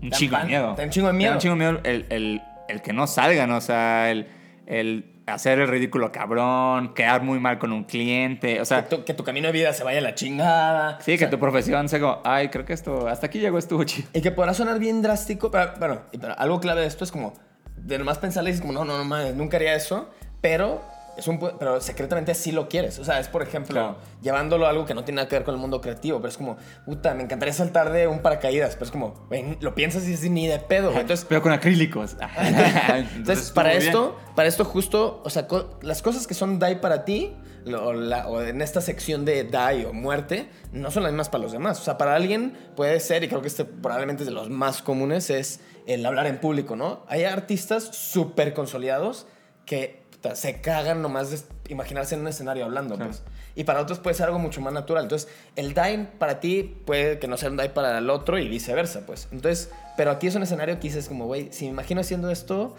un 0.03 0.11
chingo 0.11 0.39
de 0.39 0.45
miedo. 0.45 0.75
te 0.75 0.81
dan 0.83 0.89
un 0.89 0.93
chingo 0.93 1.07
de 1.09 1.13
Te 1.13 1.17
miedo. 1.19 1.31
dan 1.31 1.37
un 1.37 1.41
chingo 1.41 1.55
de 1.55 1.59
miedo 1.59 1.81
el, 1.85 2.07
el- 2.11 2.43
el 2.69 2.83
que 2.83 2.93
no 2.93 3.07
salgan, 3.07 3.51
o 3.53 3.61
sea, 3.63 4.11
el, 4.11 4.27
el 4.67 5.18
hacer 5.29 5.59
el 5.59 5.69
ridículo 5.69 6.13
cabrón, 6.13 6.95
quedar 6.95 7.23
muy 7.23 7.39
mal 7.39 7.59
con 7.59 7.73
un 7.73 7.85
cliente, 7.85 8.61
o 8.61 8.65
sea, 8.65 8.85
que, 8.85 8.97
tu, 8.97 9.05
que 9.05 9.15
tu 9.15 9.25
camino 9.25 9.47
de 9.49 9.53
vida 9.53 9.73
se 9.73 9.85
vaya 9.85 9.99
a 9.99 10.03
la 10.03 10.15
chingada. 10.15 10.99
sí, 11.01 11.13
que 11.13 11.19
sea, 11.19 11.31
tu 11.31 11.39
profesión 11.39 11.89
sea 11.89 12.01
como, 12.01 12.21
ay, 12.25 12.49
creo 12.49 12.65
que 12.65 12.73
esto, 12.73 13.09
hasta 13.09 13.27
aquí 13.27 13.39
llegó, 13.39 13.59
estuvo 13.59 13.85
chido. 13.85 14.09
Y 14.13 14.21
que 14.21 14.31
podrá 14.31 14.55
sonar 14.55 14.79
bien 14.79 15.03
drástico, 15.03 15.51
pero 15.51 15.73
bueno, 15.79 16.03
pero 16.11 16.39
algo 16.39 16.61
clave 16.61 16.83
de 16.83 16.87
esto 16.87 17.05
es 17.05 17.13
como, 17.13 17.35
de 17.77 17.99
nomás 17.99 18.19
pensarle 18.19 18.51
y 18.51 18.53
dices 18.53 18.67
como, 18.67 18.73
no, 18.73 18.85
no, 18.85 18.99
no, 18.99 19.05
mames, 19.05 19.35
nunca 19.35 19.57
haría 19.57 19.75
eso, 19.75 20.11
pero, 20.41 20.83
es 21.19 21.29
un, 21.29 21.39
pero 21.59 21.81
secretamente 21.81 22.33
sí 22.35 22.53
lo 22.53 22.69
quieres. 22.69 22.99
O 22.99 23.05
sea, 23.05 23.19
es 23.21 23.29
por 23.29 23.43
ejemplo, 23.43 23.75
Claro. 23.75 23.97
llevándolo 24.23 24.67
a 24.67 24.71
algo 24.71 24.87
que 24.87 24.95
no 24.95 25.05
tiene 25.05 25.17
nada 25.17 25.29
que 25.29 25.37
ver 25.37 25.45
con 25.45 25.55
el 25.55 25.61
mundo 25.61 25.81
creativo, 25.81 26.19
pero 26.19 26.29
es 26.29 26.37
como, 26.39 26.57
puta, 26.87 27.13
me 27.15 27.25
encantaría 27.25 27.53
saltar 27.53 27.91
de 27.93 28.07
un 28.07 28.21
paracaídas, 28.21 28.75
pero 28.75 28.85
es 28.87 28.91
como, 28.91 29.27
güey, 29.29 29.59
lo 29.61 29.75
piensas 29.75 30.05
y 30.05 30.13
dices 30.13 30.31
ni 30.31 30.47
de 30.47 30.59
pedo, 30.61 30.89
güey. 30.91 31.01
Entonces, 31.03 31.27
Pero 31.29 31.43
con 31.43 31.53
acrílicos. 31.53 32.17
entonces, 33.17 33.51
para 33.51 33.73
esto, 33.75 34.17
para 34.35 34.49
esto 34.49 34.65
justo, 34.65 35.21
o 35.25 35.31
sea, 35.31 35.47
co- 35.47 35.79
las 35.83 36.03
cosas 36.03 36.27
que 36.27 36.35
son 36.35 36.59
die 36.59 36.77
para 36.77 37.05
ti, 37.05 37.37
lo- 37.65 37.87
o, 37.89 37.93
la- 37.93 38.29
o 38.29 38.41
en 38.43 38.63
esta 38.63 38.81
sección 38.81 39.25
de 39.25 39.45
die 39.45 39.87
o 39.87 39.93
muerte, 39.93 40.49
no 40.73 40.91
son 40.91 41.03
las 41.03 41.13
mismas 41.13 41.29
para 41.29 41.43
los 41.43 41.53
demás. 41.53 41.81
O 41.81 41.85
sea, 41.85 41.99
para 41.99 42.15
alguien 42.15 42.57
puede 42.77 43.01
ser, 43.01 43.25
y 43.25 43.29
creo 43.29 43.43
que 43.43 43.49
este 43.49 43.65
probablemente 43.65 44.23
es 44.23 44.27
de 44.29 44.35
los 44.35 44.49
más 44.51 44.83
comunes, 44.83 45.31
es 45.31 45.61
el 45.87 46.05
hablar 46.07 46.27
en 46.27 46.39
público, 46.41 46.77
¿no? 46.77 47.05
Hay 47.09 47.25
artistas 47.25 47.85
súper 47.85 48.55
consolidados 48.55 49.27
que 49.67 50.07
puta, 50.21 50.35
se 50.37 50.61
cagan 50.61 51.01
nomás 51.03 51.31
de 51.31 51.39
imaginarse 51.69 52.15
en 52.15 52.23
un 52.23 52.29
escenario 52.29 52.65
hablando, 52.65 52.97
Claro. 52.97 53.11
pues. 53.11 53.23
Y 53.55 53.65
para 53.65 53.81
otros 53.81 53.99
puede 53.99 54.15
ser 54.15 54.27
algo 54.27 54.39
mucho 54.39 54.61
más 54.61 54.73
natural. 54.73 55.05
Entonces, 55.05 55.29
el 55.57 55.75
die 55.75 56.07
para 56.19 56.39
ti 56.41 56.77
puede 56.85 57.19
que 57.19 57.27
no 57.29 57.37
sea 57.37 57.51
un 57.51 57.57
die 57.57 57.69
para 57.71 57.99
el 57.99 58.09
otro 58.11 58.39
y 58.39 58.49
viceversa, 58.49 59.05
pues. 59.07 59.29
Entonces, 59.33 59.71
pero 59.97 60.11
aquí 60.13 60.27
es 60.29 60.35
un 60.37 60.43
escenario 60.45 60.77
que 60.77 60.83
dices 60.89 61.09
como, 61.09 61.27
güey, 61.27 61.49
si 61.53 61.65
me 61.65 61.71
imagino 61.73 62.01
haciendo 62.01 62.31
esto, 62.31 62.77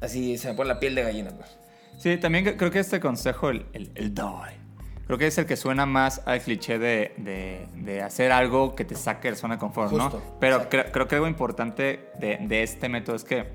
así 0.00 0.36
se 0.38 0.48
me 0.48 0.54
pone 0.54 0.68
la 0.68 0.80
piel 0.80 0.94
de 0.94 1.02
gallina, 1.02 1.30
pues. 1.30 1.56
Sí, 1.98 2.16
también 2.18 2.44
cre- 2.44 2.56
creo 2.58 2.70
que 2.70 2.78
este 2.80 3.00
consejo, 3.00 3.48
el, 3.50 3.64
el, 3.72 3.90
el 3.94 4.14
die, 4.14 4.22
creo 5.06 5.16
que 5.18 5.26
es 5.28 5.38
el 5.38 5.46
que 5.46 5.56
suena 5.56 5.86
más 5.86 6.20
al 6.26 6.40
cliché 6.42 6.78
de, 6.78 7.14
de, 7.16 7.66
de 7.74 8.02
hacer 8.02 8.32
algo 8.32 8.74
que 8.74 8.84
te 8.84 8.94
saque 8.96 9.28
de 9.28 9.32
la 9.32 9.38
zona 9.40 9.54
de 9.54 9.60
confort, 9.60 9.90
Justo, 9.90 10.20
¿no? 10.22 10.38
Pero 10.40 10.56
exacto. 10.56 10.76
cre- 10.76 10.90
creo 10.92 11.08
que 11.08 11.14
algo 11.14 11.26
importante 11.28 12.10
de, 12.20 12.36
de 12.42 12.62
este 12.62 12.90
método 12.90 13.16
es 13.16 13.24
que, 13.24 13.46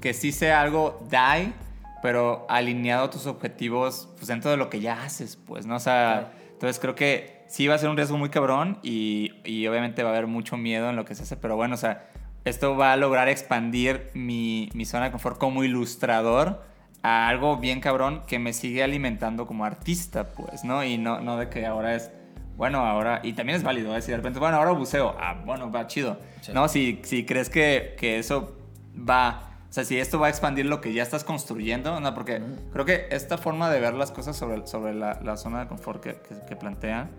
que 0.00 0.14
sí 0.14 0.32
sea 0.32 0.62
algo 0.62 1.06
die, 1.10 1.52
pero 2.02 2.46
alineado 2.48 3.04
a 3.04 3.10
tus 3.10 3.26
objetivos 3.26 4.08
pues, 4.16 4.26
dentro 4.28 4.50
de 4.50 4.56
lo 4.56 4.70
que 4.70 4.80
ya 4.80 5.02
haces, 5.02 5.36
pues, 5.36 5.66
¿no? 5.66 5.76
O 5.76 5.80
sea, 5.80 6.32
entonces 6.52 6.78
creo 6.78 6.94
que 6.94 7.44
sí 7.48 7.66
va 7.66 7.74
a 7.74 7.78
ser 7.78 7.88
un 7.88 7.96
riesgo 7.96 8.18
muy 8.18 8.28
cabrón 8.28 8.78
y, 8.82 9.32
y 9.44 9.66
obviamente 9.66 10.02
va 10.02 10.10
a 10.10 10.12
haber 10.12 10.26
mucho 10.26 10.56
miedo 10.56 10.90
en 10.90 10.96
lo 10.96 11.04
que 11.04 11.14
se 11.14 11.22
hace, 11.22 11.36
pero 11.36 11.56
bueno, 11.56 11.74
o 11.74 11.78
sea, 11.78 12.08
esto 12.44 12.76
va 12.76 12.92
a 12.92 12.96
lograr 12.96 13.28
expandir 13.28 14.10
mi, 14.14 14.70
mi 14.74 14.84
zona 14.84 15.06
de 15.06 15.10
confort 15.10 15.38
como 15.38 15.64
ilustrador 15.64 16.62
a 17.02 17.28
algo 17.28 17.56
bien 17.58 17.80
cabrón 17.80 18.22
que 18.26 18.38
me 18.38 18.52
sigue 18.52 18.82
alimentando 18.82 19.46
como 19.46 19.64
artista, 19.64 20.30
pues, 20.30 20.64
¿no? 20.64 20.84
Y 20.84 20.98
no, 20.98 21.20
no 21.20 21.36
de 21.36 21.48
que 21.48 21.66
ahora 21.66 21.94
es, 21.94 22.10
bueno, 22.56 22.78
ahora, 22.78 23.20
y 23.22 23.34
también 23.34 23.56
es 23.56 23.62
válido, 23.62 23.96
¿eh? 23.96 24.02
si 24.02 24.10
de 24.10 24.16
repente, 24.16 24.38
bueno, 24.38 24.56
ahora 24.56 24.72
buceo, 24.72 25.14
ah, 25.20 25.40
bueno, 25.44 25.70
va 25.70 25.86
chido. 25.86 26.18
Sí. 26.40 26.52
No, 26.52 26.68
si, 26.68 27.00
si 27.04 27.24
crees 27.24 27.50
que, 27.50 27.94
que 27.98 28.18
eso 28.18 28.56
va, 28.96 29.47
o 29.68 29.72
sea, 29.72 29.84
si 29.84 29.98
esto 29.98 30.18
va 30.18 30.28
a 30.28 30.30
expandir 30.30 30.66
lo 30.66 30.80
que 30.80 30.92
ya 30.92 31.02
estás 31.02 31.24
construyendo, 31.24 32.00
no, 32.00 32.14
porque 32.14 32.40
creo 32.72 32.84
que 32.84 33.06
esta 33.10 33.36
forma 33.38 33.70
de 33.70 33.80
ver 33.80 33.94
las 33.94 34.10
cosas 34.10 34.36
sobre, 34.36 34.66
sobre 34.66 34.94
la, 34.94 35.20
la 35.22 35.36
zona 35.36 35.60
de 35.60 35.66
confort 35.68 36.02
que, 36.02 36.14
que, 36.14 36.34
que 36.48 36.56
plantea, 36.56 37.10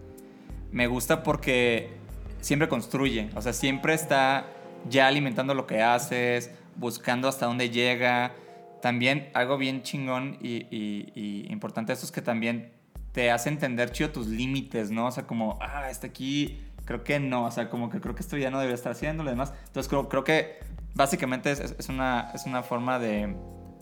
me 0.71 0.87
gusta 0.87 1.23
porque 1.23 1.91
siempre 2.41 2.67
construye, 2.67 3.29
o 3.35 3.41
sea, 3.41 3.53
siempre 3.53 3.93
está 3.93 4.47
ya 4.89 5.07
alimentando 5.07 5.53
lo 5.53 5.67
que 5.67 5.81
haces, 5.81 6.51
buscando 6.75 7.27
hasta 7.27 7.45
dónde 7.45 7.69
llega. 7.69 8.33
También 8.81 9.29
algo 9.33 9.57
bien 9.57 9.83
chingón 9.83 10.37
y, 10.41 10.65
y- 10.73 11.11
y 11.15 11.51
importante 11.51 11.91
esto 11.91 12.05
es 12.05 12.11
que 12.13 12.21
también 12.21 12.71
te 13.11 13.29
hace 13.31 13.49
entender 13.49 13.91
chido 13.91 14.11
tus 14.11 14.27
límites, 14.27 14.89
¿no? 14.89 15.07
O 15.07 15.11
sea, 15.11 15.27
como, 15.27 15.57
ah, 15.61 15.85
hasta 15.89 16.07
aquí 16.07 16.61
creo 16.85 17.03
que 17.03 17.19
no, 17.19 17.45
o 17.45 17.51
sea, 17.51 17.69
como 17.69 17.89
que 17.89 17.99
creo 17.99 18.15
que 18.15 18.21
esto 18.21 18.37
ya 18.37 18.49
no 18.51 18.57
debería 18.59 18.75
estar 18.75 18.93
haciendo, 18.93 19.23
lo 19.23 19.29
demás. 19.31 19.53
Entonces 19.67 19.89
creo, 19.89 20.07
creo 20.07 20.23
que 20.23 20.59
básicamente 20.95 21.51
es, 21.51 21.59
es- 21.59 21.89
una, 21.89 22.31
es 22.33 22.45
una 22.45 22.63
forma 22.63 22.99
de, 22.99 23.35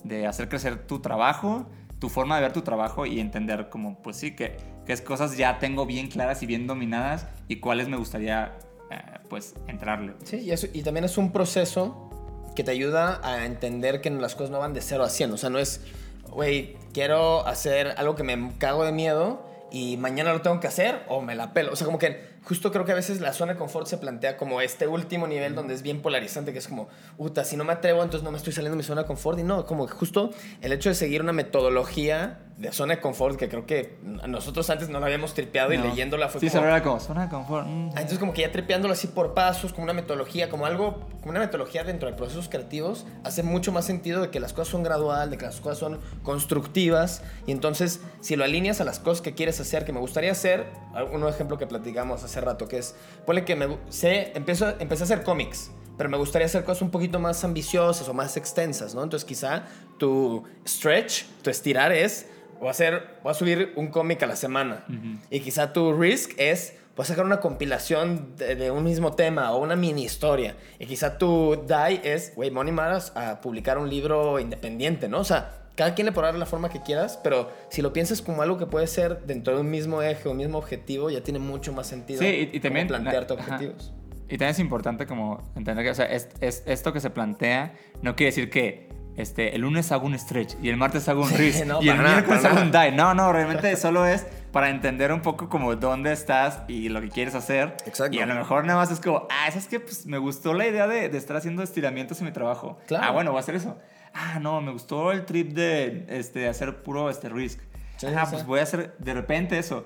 de 0.03 0.27
hacer 0.27 0.49
crecer 0.49 0.85
tu 0.87 0.99
trabajo, 0.99 1.67
tu 1.99 2.09
forma 2.09 2.35
de 2.35 2.41
ver 2.43 2.53
tu 2.53 2.61
trabajo 2.61 3.05
y 3.05 3.19
entender 3.19 3.69
como, 3.69 4.01
pues 4.01 4.17
sí, 4.17 4.35
que, 4.35 4.55
que 4.85 4.93
es 4.93 5.01
cosas 5.01 5.35
ya 5.37 5.59
tengo 5.59 5.85
bien 5.85 6.07
claras 6.07 6.43
y 6.43 6.45
bien 6.45 6.67
dominadas 6.67 7.27
y 7.47 7.57
cuáles 7.57 7.87
me 7.89 7.97
gustaría, 7.97 8.53
eh, 8.91 8.95
pues, 9.29 9.55
entrarle. 9.67 10.13
Sí, 10.23 10.37
y, 10.37 10.51
eso- 10.51 10.67
y 10.73 10.83
también 10.83 11.05
es 11.05 11.17
un 11.17 11.31
proceso 11.31 12.09
que 12.55 12.63
te 12.63 12.71
ayuda 12.71 13.19
a 13.23 13.45
entender 13.45 14.01
que 14.01 14.09
las 14.09 14.35
cosas 14.35 14.49
no 14.51 14.59
van 14.59 14.73
de 14.73 14.81
0 14.81 15.03
a 15.03 15.09
100. 15.09 15.31
O 15.33 15.37
sea, 15.37 15.49
no 15.49 15.59
es, 15.59 15.81
güey, 16.29 16.75
quiero 16.93 17.45
hacer 17.47 17.93
algo 17.97 18.15
que 18.15 18.23
me 18.23 18.51
cago 18.57 18.83
de 18.83 18.91
miedo 18.91 19.45
y 19.71 19.97
mañana 19.97 20.33
lo 20.33 20.41
tengo 20.41 20.59
que 20.59 20.67
hacer 20.67 21.03
o 21.07 21.21
me 21.21 21.35
la 21.35 21.53
pelo. 21.53 21.73
O 21.73 21.75
sea, 21.75 21.85
como 21.85 21.99
que 21.99 22.37
justo 22.47 22.71
creo 22.71 22.86
que 22.86 22.93
a 22.93 22.95
veces 22.95 23.19
la 23.19 23.33
zona 23.33 23.53
de 23.53 23.60
confort 23.60 23.88
se 23.88 23.97
plantea 23.97 24.38
como 24.38 24.62
este 24.62 24.88
último 24.88 25.27
nivel 25.27 25.53
donde 25.53 25.73
es 25.73 25.81
bien 25.81 26.01
polarizante, 26.01 26.53
que 26.53 26.60
es 26.60 26.67
como, 26.69 26.88
puta, 27.17 27.43
si 27.43 27.57
no 27.57 27.65
me 27.65 27.73
atrevo, 27.73 28.01
entonces 28.03 28.23
no 28.23 28.31
me 28.31 28.38
estoy 28.38 28.53
saliendo 28.53 28.75
de 28.75 28.77
mi 28.77 28.83
zona 28.88 29.01
de 29.01 29.07
confort. 29.07 29.38
Y 29.39 29.43
no, 29.43 29.65
como 29.65 29.86
justo 29.88 30.29
el 30.62 30.71
hecho 30.71 30.88
de 30.88 30.95
seguir 30.95 31.21
una 31.21 31.33
metodología 31.33 32.39
de 32.57 32.71
zona 32.71 32.95
de 32.95 33.01
confort, 33.01 33.38
que 33.38 33.49
creo 33.49 33.67
que 33.67 33.99
nosotros 34.27 34.67
antes 34.71 34.89
no 34.89 34.99
la 34.99 35.05
habíamos 35.05 35.33
tripeado 35.36 35.73
y 35.73 35.77
No. 35.77 35.83
leyéndola 35.89 36.27
fue 36.27 36.41
Sí, 36.41 36.49
como... 36.49 36.62
se 36.63 36.67
era 36.67 36.81
como 36.81 36.99
zona 36.99 37.23
de 37.25 37.29
confort. 37.29 37.67
mm. 37.67 37.89
Entonces 37.89 38.17
como 38.17 38.33
que 38.33 38.41
ya 38.41 38.51
trepeándolo 38.51 38.93
así 38.93 39.07
por 39.07 39.33
pasos, 39.36 39.73
como 39.73 39.83
una 39.83 39.93
metodología, 39.93 40.49
como 40.49 40.65
algo, 40.65 41.01
como 41.19 41.31
una 41.31 41.39
metodología 41.41 41.83
dentro 41.83 42.10
de 42.10 42.15
procesos 42.15 42.49
creativos, 42.49 43.05
hace 43.23 43.43
mucho 43.43 43.71
más 43.71 43.86
sentido 43.86 44.21
de 44.21 44.29
que 44.31 44.39
las 44.39 44.53
cosas 44.53 44.69
son 44.69 44.81
gradual, 44.81 45.29
de 45.29 45.38
que 45.38 45.45
las 45.45 45.60
cosas 45.60 45.77
son 45.77 45.99
constructivas, 46.23 47.21
y 47.45 47.51
entonces 47.51 48.01
si 48.21 48.36
lo 48.36 48.43
alineas 48.43 48.81
a 48.81 48.86
las 48.86 48.99
cosas 48.99 49.21
que 49.21 49.36
quieres 49.36 49.60
hacer, 49.60 49.86
que 49.86 49.93
me 49.93 49.99
gustaría 49.99 50.31
hacer, 50.31 50.65
un 51.13 51.27
ejemplo 51.27 51.60
que 51.60 51.67
platicamos 51.67 52.23
hace 52.23 52.37
rato, 52.41 52.67
que 52.67 52.78
es, 52.78 52.95
ponle 53.26 53.45
que 53.45 53.56
me, 53.56 53.78
sé, 53.89 54.32
empiezo, 54.36 54.69
empecé 54.80 55.04
a 55.04 55.06
hacer 55.06 55.23
cómics, 55.23 55.71
pero 55.97 56.10
me 56.10 56.17
gustaría 56.17 56.45
hacer 56.45 56.63
cosas 56.63 56.82
un 56.82 56.91
poquito 56.91 57.19
más 57.19 57.43
ambiciosas 57.43 58.08
o 58.08 58.13
más 58.13 58.38
extensas, 58.38 58.93
¿no? 58.93 59.04
Entonces 59.04 59.28
quizá 59.28 59.65
tu 59.97 60.43
stretch, 60.67 61.26
tu 61.41 61.50
estirar 61.50 61.91
es, 61.91 62.28
voy 62.60 62.67
a 62.67 62.71
hacer, 62.71 63.17
voy 63.23 63.32
a 63.32 63.34
subir 63.34 63.73
un 63.76 63.88
cómic 63.88 64.21
a 64.23 64.28
la 64.28 64.36
semana, 64.36 64.86
y 65.30 65.39
quizá 65.39 65.73
tu 65.73 65.93
risk 65.93 66.32
es 66.38 66.73
puedes 66.97 67.10
sacar 67.10 67.26
una 67.26 67.39
compilación 67.39 68.36
de, 68.38 68.56
de 68.56 68.71
un 68.71 68.84
mismo 68.84 69.13
tema 69.13 69.52
o 69.52 69.62
una 69.62 69.76
mini 69.76 70.04
historia. 70.04 70.56
Y 70.80 70.88
quizá 70.88 71.19
tu 71.19 71.63
DAI 71.67 72.02
es, 72.04 72.34
güey, 72.36 72.50
Money 72.50 72.73
Matters 72.73 73.12
a 73.15 73.39
publicar 73.39 73.78
un 73.78 73.88
libro 73.88 74.39
independiente, 74.39 75.08
¿no? 75.08 75.19
O 75.19 75.23
sea, 75.23 75.66
cada 75.77 75.93
quien 75.95 76.05
le 76.07 76.11
podrá 76.11 76.31
dar 76.31 76.39
la 76.39 76.45
forma 76.45 76.67
que 76.69 76.81
quieras, 76.81 77.17
pero 77.23 77.49
si 77.69 77.81
lo 77.81 77.93
piensas 77.93 78.21
como 78.21 78.41
algo 78.41 78.57
que 78.57 78.65
puede 78.65 78.87
ser 78.87 79.21
dentro 79.25 79.53
de 79.55 79.61
un 79.61 79.69
mismo 79.69 80.01
eje 80.01 80.27
o 80.27 80.31
un 80.31 80.37
mismo 80.37 80.57
objetivo, 80.57 81.09
ya 81.09 81.21
tiene 81.23 81.39
mucho 81.39 81.71
más 81.71 81.87
sentido. 81.87 82.19
Sí, 82.19 82.49
y- 82.51 82.57
y 82.57 82.59
también- 82.59 82.87
plantearte 82.87 83.35
ajá. 83.35 83.43
objetivos. 83.55 83.93
Y 84.25 84.31
también 84.31 84.49
es 84.49 84.59
importante 84.59 85.05
como 85.07 85.41
entender 85.55 85.85
que, 85.85 85.91
o 85.91 85.95
sea, 85.95 86.07
es, 86.07 86.27
es- 86.41 86.63
esto 86.65 86.91
que 86.91 86.99
se 86.99 87.09
plantea 87.11 87.73
no 88.01 88.15
quiere 88.17 88.31
decir 88.31 88.49
que 88.49 88.89
este, 89.15 89.55
el 89.55 89.61
lunes 89.61 89.91
hago 89.91 90.05
un 90.05 90.17
stretch 90.19 90.55
y 90.61 90.69
el 90.69 90.77
martes 90.77 91.07
hago 91.09 91.21
un 91.23 91.29
Sí, 91.29 91.35
wrist 91.35 91.65
no, 91.65 91.81
y 91.81 91.89
el 91.89 91.97
nada, 91.97 92.09
miércoles 92.17 92.43
hago 92.45 92.61
un 92.61 92.71
dive. 92.71 92.91
No, 92.91 93.13
no, 93.15 93.31
realmente 93.31 93.75
solo 93.77 94.05
es 94.05 94.25
para 94.51 94.69
entender 94.69 95.11
un 95.11 95.21
poco 95.21 95.47
como 95.49 95.75
dónde 95.75 96.11
estás 96.11 96.61
y 96.67 96.89
lo 96.89 97.01
que 97.01 97.09
quieres 97.09 97.33
hacer. 97.35 97.75
Exacto. 97.85 98.15
Y 98.15 98.19
a 98.19 98.25
lo 98.27 98.35
mejor 98.35 98.65
nada 98.65 98.77
más 98.79 98.91
es 98.91 98.99
como, 98.99 99.27
ah, 99.31 99.47
¿sabes 99.49 99.67
qué? 99.67 99.79
Pues 99.79 100.05
me 100.05 100.17
gustó 100.19 100.53
la 100.53 100.67
idea 100.67 100.87
de, 100.87 101.09
de 101.09 101.17
estar 101.17 101.35
haciendo 101.37 101.63
estiramientos 101.63 102.19
en 102.19 102.25
mi 102.25 102.31
trabajo. 102.31 102.77
Claro. 102.87 103.05
Ah, 103.07 103.11
bueno, 103.11 103.31
voy 103.31 103.37
a 103.37 103.41
hacer 103.41 103.55
eso. 103.55 103.77
Ah, 104.13 104.39
no, 104.41 104.61
me 104.61 104.71
gustó 104.71 105.11
el 105.11 105.25
trip 105.25 105.53
de 105.53 106.05
este, 106.09 106.47
hacer 106.47 106.81
puro 106.83 107.09
este, 107.09 107.29
risk. 107.29 107.59
Sí, 107.97 108.07
ah, 108.15 108.25
sí, 108.25 108.31
pues 108.33 108.45
voy 108.45 108.59
a 108.59 108.63
hacer 108.63 108.95
de 108.97 109.13
repente 109.13 109.57
eso. 109.57 109.85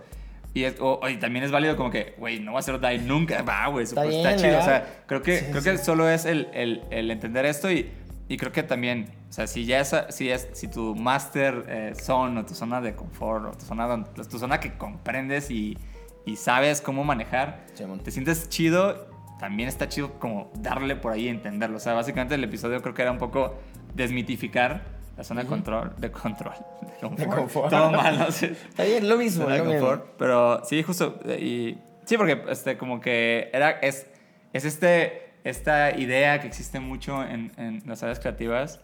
Y, 0.53 0.63
es- 0.65 0.75
o- 0.81 0.99
y 1.07 1.17
también 1.17 1.45
es 1.45 1.51
válido 1.51 1.77
como 1.77 1.91
que, 1.91 2.13
güey, 2.17 2.39
no 2.39 2.51
voy 2.51 2.57
a 2.57 2.59
hacer 2.59 2.79
dive 2.79 2.99
nunca. 2.99 3.41
Va, 3.43 3.67
güey, 3.67 3.83
Está 3.85 4.03
pues, 4.03 4.15
está, 4.15 4.35
chido. 4.35 4.47
O 4.49 4.51
legal. 4.51 4.63
sea, 4.65 5.03
creo 5.07 5.21
que, 5.21 5.37
Sí, 5.39 5.45
creo 5.51 5.63
que 5.63 5.77
solo 5.77 6.09
es 6.09 6.25
el, 6.25 6.49
el- 6.53 6.81
el 6.89 7.09
entender 7.11 7.45
esto 7.45 7.71
y, 7.71 7.89
y 8.27 8.37
creo 8.37 8.51
que 8.51 8.63
también, 8.63 9.09
o 9.29 9.33
sea, 9.33 9.47
si 9.47 9.65
ya 9.65 9.79
es, 9.79 9.95
si 10.09 10.29
es, 10.29 10.49
si 10.53 10.67
tu 10.67 10.93
master 10.95 11.65
eh, 11.69 11.93
zone 11.95 12.39
o 12.41 12.45
tu 12.45 12.53
zona 12.53 12.81
de 12.81 12.95
confort 12.95 13.45
o 13.45 13.57
tu 13.57 13.65
zona, 13.65 13.87
donde- 13.87 14.09
tu 14.25 14.39
zona 14.39 14.59
que 14.59 14.77
comprendes 14.77 15.49
y, 15.51 15.77
y 16.25 16.35
sabes 16.35 16.81
cómo 16.81 17.03
manejar, 17.05 17.65
te 18.03 18.11
sientes 18.11 18.49
chido, 18.49 19.07
también 19.39 19.69
está 19.69 19.87
chido 19.89 20.19
como 20.19 20.51
darle 20.55 20.95
por 20.97 21.13
ahí 21.13 21.25
y 21.25 21.29
entenderlo. 21.29 21.77
O 21.77 21.79
sea, 21.79 21.93
básicamente 21.93 22.35
el 22.35 22.43
episodio 22.43 22.81
creo 22.81 22.93
que 22.93 23.01
era 23.01 23.11
un 23.11 23.17
poco 23.17 23.55
desmitificar 23.93 24.81
la 25.17 25.23
zona 25.23 25.41
de 25.43 25.47
control, 25.47 25.93
de 25.97 26.11
control, 26.11 26.53
de 26.81 27.07
confort. 27.07 27.35
confort. 27.35 27.69
Todo 27.69 27.91
mal, 27.91 28.17
no 28.19 28.31
sé. 28.31 28.47
Está 28.69 28.83
bien, 28.83 29.07
lo 29.07 29.17
mismo, 29.17 29.47
de 29.47 29.57
lo 29.59 29.65
mismo. 29.65 29.79
confort. 29.79 30.05
Pero 30.17 30.63
sí, 30.65 30.81
justo. 30.83 31.19
Y, 31.39 31.77
sí, 32.05 32.17
porque 32.17 32.43
este, 32.49 32.77
como 32.77 32.99
que 33.01 33.49
era, 33.53 33.71
es, 33.71 34.07
es 34.53 34.65
este, 34.65 35.31
esta 35.43 35.97
idea 35.97 36.39
que 36.41 36.47
existe 36.47 36.79
mucho 36.79 37.23
en, 37.23 37.51
en 37.57 37.81
las 37.85 38.01
áreas 38.03 38.19
creativas. 38.19 38.79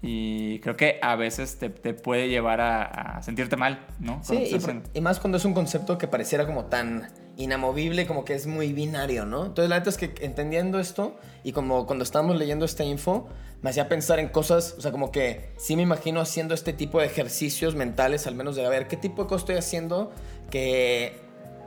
Y 0.00 0.60
creo 0.60 0.76
que 0.76 1.00
a 1.02 1.16
veces 1.16 1.58
te, 1.58 1.70
te 1.70 1.92
puede 1.92 2.28
llevar 2.28 2.60
a, 2.60 2.82
a 3.16 3.22
sentirte 3.22 3.56
mal, 3.56 3.84
¿no? 3.98 4.22
Sí, 4.22 4.56
por- 4.64 4.82
y 4.94 5.00
más 5.00 5.18
cuando 5.18 5.38
es 5.38 5.44
un 5.44 5.54
concepto 5.54 5.98
que 5.98 6.06
pareciera 6.06 6.46
como 6.46 6.66
tan 6.66 7.08
inamovible, 7.38 8.06
como 8.06 8.24
que 8.24 8.34
es 8.34 8.46
muy 8.46 8.72
binario, 8.72 9.24
¿no? 9.24 9.46
Entonces, 9.46 9.70
la 9.70 9.78
neta 9.78 9.90
es 9.90 9.96
que 9.96 10.12
entendiendo 10.20 10.80
esto 10.80 11.16
y 11.44 11.52
como 11.52 11.86
cuando 11.86 12.02
estábamos 12.02 12.36
leyendo 12.36 12.64
esta 12.64 12.84
info, 12.84 13.28
me 13.62 13.70
hacía 13.70 13.88
pensar 13.88 14.18
en 14.18 14.28
cosas, 14.28 14.74
o 14.76 14.80
sea, 14.80 14.90
como 14.90 15.12
que 15.12 15.50
sí 15.56 15.76
me 15.76 15.82
imagino 15.82 16.20
haciendo 16.20 16.52
este 16.52 16.72
tipo 16.72 17.00
de 17.00 17.06
ejercicios 17.06 17.76
mentales, 17.76 18.26
al 18.26 18.34
menos 18.34 18.56
de 18.56 18.68
ver 18.68 18.88
qué 18.88 18.96
tipo 18.96 19.22
de 19.22 19.28
cosas 19.28 19.42
estoy 19.42 19.56
haciendo 19.56 20.12
que, 20.50 21.16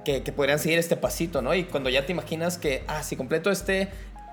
que, 0.03 0.23
que 0.23 0.31
podrían 0.33 0.59
seguir 0.59 0.77
este 0.77 0.97
pasito, 0.97 1.41
¿no? 1.41 1.55
Y 1.55 1.63
cuando 1.63 1.89
ya 1.89 2.05
te 2.05 2.11
imaginas 2.11 2.57
que, 2.57 2.83
ah, 2.87 3.01
si 3.01 3.15
completo 3.15 3.49
este 3.49 3.89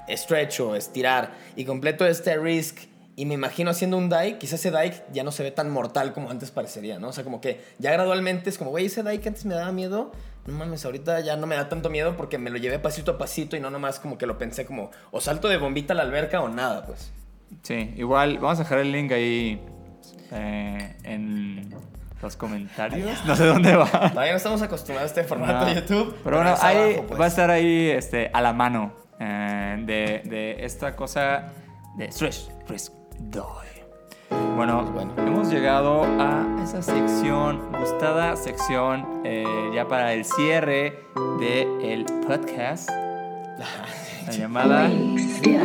stretch 0.09 0.61
o 0.61 0.75
estirar 0.75 1.35
y 1.55 1.65
completo 1.65 2.05
este 2.05 2.37
risk 2.37 2.81
y 3.15 3.27
me 3.27 3.35
imagino 3.35 3.71
haciendo 3.71 3.97
un 3.97 4.09
dike, 4.09 4.39
quizás 4.39 4.61
ese 4.61 4.71
dike 4.71 5.03
ya 5.13 5.25
no 5.25 5.33
se 5.33 5.43
ve 5.43 5.51
tan 5.51 5.71
mortal 5.71 6.13
como 6.13 6.31
antes 6.31 6.51
parecería, 6.53 7.01
¿no? 7.01 7.09
O 7.09 7.13
sea, 7.13 7.25
como 7.25 7.41
que 7.41 7.61
ya 7.79 7.93
gradualmente 7.93 8.49
es 8.49 8.59
como, 8.59 8.71
güey, 8.71 8.87
ese 8.87 9.03
dike 9.03 9.29
antes 9.29 9.45
me 9.45 9.55
daba 9.55 9.73
miedo, 9.73 10.13
no 10.49 10.59
mames, 10.59 10.85
ahorita 10.85 11.21
ya 11.21 11.37
no 11.37 11.47
me 11.47 11.57
da 11.57 11.69
tanto 11.69 11.91
miedo 11.91 12.17
porque 12.17 12.39
me 12.39 12.51
lo 12.51 12.57
llevé 12.57 12.79
pasito 12.79 13.13
a 13.13 13.19
pasito 13.19 13.57
y 13.57 13.61
no 13.61 13.71
nomás 13.71 14.01
como 14.01 14.17
que 14.17 14.27
lo 14.27 14.39
pensé 14.39 14.65
como, 14.65 14.91
o 15.11 15.21
salto 15.21 15.49
de 15.49 15.59
bombita 15.59 15.93
a 15.93 15.97
la 15.97 16.03
alberca 16.03 16.41
o 16.41 16.49
nada, 16.49 16.87
pues. 16.87 17.13
Sí, 17.63 17.95
igual 17.97 18.39
vamos 18.39 18.59
a 18.59 18.63
dejar 18.63 18.79
el 18.79 18.93
link 18.93 19.13
ahí 19.13 19.61
eh, 20.33 20.97
en 21.05 21.71
los 22.23 22.37
comentarios. 22.37 23.19
No 23.27 23.37
sé 23.37 23.45
dónde 23.45 23.77
va. 23.77 23.91
Todavía 23.91 24.33
no 24.33 24.37
estamos 24.39 24.63
acostumbrados 24.63 25.11
a 25.11 25.21
este 25.21 25.29
formato 25.29 25.67
de. 25.67 25.75
YouTube. 25.75 26.17
Pero 26.25 26.37
bueno, 26.37 26.55
ahí 26.61 26.95
abajo, 26.95 27.07
pues. 27.09 27.21
va 27.21 27.25
a 27.25 27.29
estar 27.29 27.51
ahí 27.51 27.91
este, 27.91 28.31
a 28.33 28.41
la 28.41 28.53
mano 28.53 28.93
eh, 29.21 29.77
de, 29.81 30.23
de 30.29 30.65
esta 30.65 30.97
cosa 30.97 31.53
de 31.97 32.11
Stretch, 32.11 32.49
Risk, 32.69 32.93
Die. 33.19 33.78
Bueno, 34.59 34.83
Pues 34.93 35.07
bueno. 35.07 35.13
hemos 35.25 35.49
llegado 35.53 36.03
a 36.03 36.45
esa 36.65 36.83
sección, 36.83 37.61
gustada 37.79 38.35
sección, 38.35 39.07
eh, 39.23 39.45
ya 39.73 39.87
para 39.87 40.13
el 40.15 40.25
cierre 40.25 41.05
del 41.39 42.05
podcast, 42.27 42.91
la 43.57 44.33
llamada... 44.37 44.89
De 44.89 45.59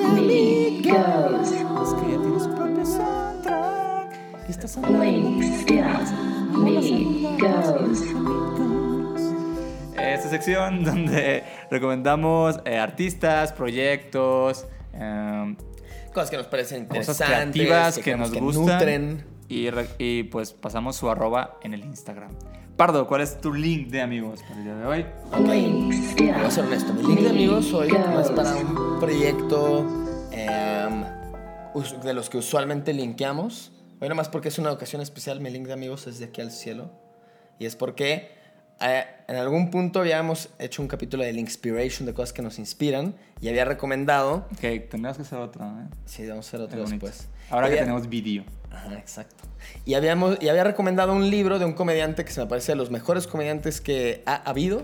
amigos. 0.00 1.52
Es 1.52 1.92
que 1.92 2.10
ya 2.10 2.18
tiene 2.22 2.40
su 2.40 2.54
propio 2.54 2.86
soundtrack. 2.86 4.18
Y 4.48 4.50
está 4.50 4.80
Links 4.88 5.66
de 5.66 5.82
amigos. 5.82 6.10
Esta 9.98 10.28
sección 10.30 10.84
donde 10.84 11.44
recomendamos 11.70 12.60
eh, 12.64 12.78
artistas, 12.78 13.52
proyectos, 13.52 14.66
em, 14.94 15.54
Cosas 16.12 16.30
que 16.30 16.36
nos 16.36 16.46
parecen 16.46 16.86
cosas 16.86 17.20
interesantes. 17.20 17.52
creativas 17.54 17.94
que, 17.96 18.02
creemos 18.02 18.30
nos 18.32 18.40
gustan. 18.40 18.64
nutren. 18.78 19.24
Y, 19.48 19.70
re- 19.70 19.88
y, 19.98 20.22
pues 20.24 20.52
pasamos 20.52 20.96
su 20.96 21.10
arroba 21.10 21.58
en 21.62 21.74
el 21.74 21.84
Instagram. 21.84 22.30
Pardo, 22.76 23.06
¿cuál 23.06 23.20
es 23.20 23.38
tu 23.40 23.52
link 23.52 23.88
de 23.88 24.00
amigos 24.00 24.40
para 24.42 24.56
el 24.58 24.64
día 24.64 24.74
de 24.76 24.86
hoy? 24.86 25.02
De 25.02 26.32
Voy 26.32 26.44
a 26.44 26.50
ser 26.50 26.64
honesto, 26.64 26.92
mi 26.94 27.02
link 27.02 27.20
de 27.20 27.28
amigos 27.30 27.72
hoy 27.74 27.92
más 27.92 28.30
para 28.30 28.54
un 28.56 28.98
proyecto 28.98 29.86
em, 30.32 31.04
de 32.02 32.14
los 32.14 32.30
que 32.30 32.38
usualmente 32.38 32.92
linkeamos. 32.94 33.72
Hoy 34.00 34.08
nomás 34.08 34.28
porque 34.30 34.48
es 34.48 34.58
una 34.58 34.72
ocasión 34.72 35.02
especial, 35.02 35.40
mi 35.40 35.50
link 35.50 35.66
de 35.66 35.74
amigos 35.74 36.06
es 36.06 36.18
de 36.18 36.24
aquí 36.26 36.40
al 36.40 36.50
cielo. 36.50 36.90
Y 37.58 37.66
es 37.66 37.76
porque 37.76 38.30
en 38.82 39.36
algún 39.36 39.70
punto 39.70 40.00
habíamos 40.00 40.48
hecho 40.58 40.82
un 40.82 40.88
capítulo 40.88 41.22
de 41.24 41.32
Linkspiration, 41.32 42.06
de 42.06 42.14
cosas 42.14 42.32
que 42.32 42.42
nos 42.42 42.58
inspiran, 42.58 43.14
y 43.40 43.48
había 43.48 43.64
recomendado... 43.64 44.46
Que 44.60 44.80
tendrás 44.80 45.16
que 45.16 45.22
hacer 45.22 45.38
otro, 45.38 45.64
¿eh? 45.64 45.86
Sí, 46.04 46.26
vamos 46.26 46.46
a 46.46 46.48
hacer 46.48 46.60
otro 46.60 46.84
después. 46.84 47.28
Ahora 47.50 47.66
que 47.68 47.74
Había- 47.74 47.84
tenemos 47.84 48.08
vídeo. 48.08 48.44
Ajá, 48.70 48.94
exacto. 48.94 49.44
Y, 49.84 49.94
habíamos, 49.94 50.38
y 50.40 50.48
había 50.48 50.64
recomendado 50.64 51.12
un 51.12 51.28
libro 51.30 51.58
de 51.58 51.64
un 51.66 51.74
comediante 51.74 52.24
que 52.24 52.32
se 52.32 52.40
me 52.40 52.46
parece 52.46 52.72
de 52.72 52.76
los 52.76 52.90
mejores 52.90 53.26
comediantes 53.26 53.80
que 53.80 54.22
ha 54.26 54.36
habido. 54.48 54.82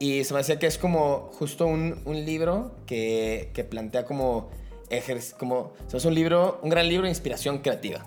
Y 0.00 0.24
se 0.24 0.32
me 0.32 0.40
hacía 0.40 0.58
que 0.58 0.66
es 0.66 0.78
como 0.78 1.30
justo 1.38 1.66
un, 1.66 2.00
un 2.04 2.24
libro 2.24 2.74
que, 2.86 3.50
que 3.54 3.64
plantea 3.64 4.04
como, 4.04 4.48
ejer- 4.90 5.34
como... 5.36 5.56
O 5.56 5.74
sea, 5.90 5.98
es 5.98 6.04
un 6.04 6.14
libro, 6.14 6.60
un 6.62 6.70
gran 6.70 6.88
libro 6.88 7.04
de 7.04 7.10
inspiración 7.10 7.58
creativa. 7.58 8.04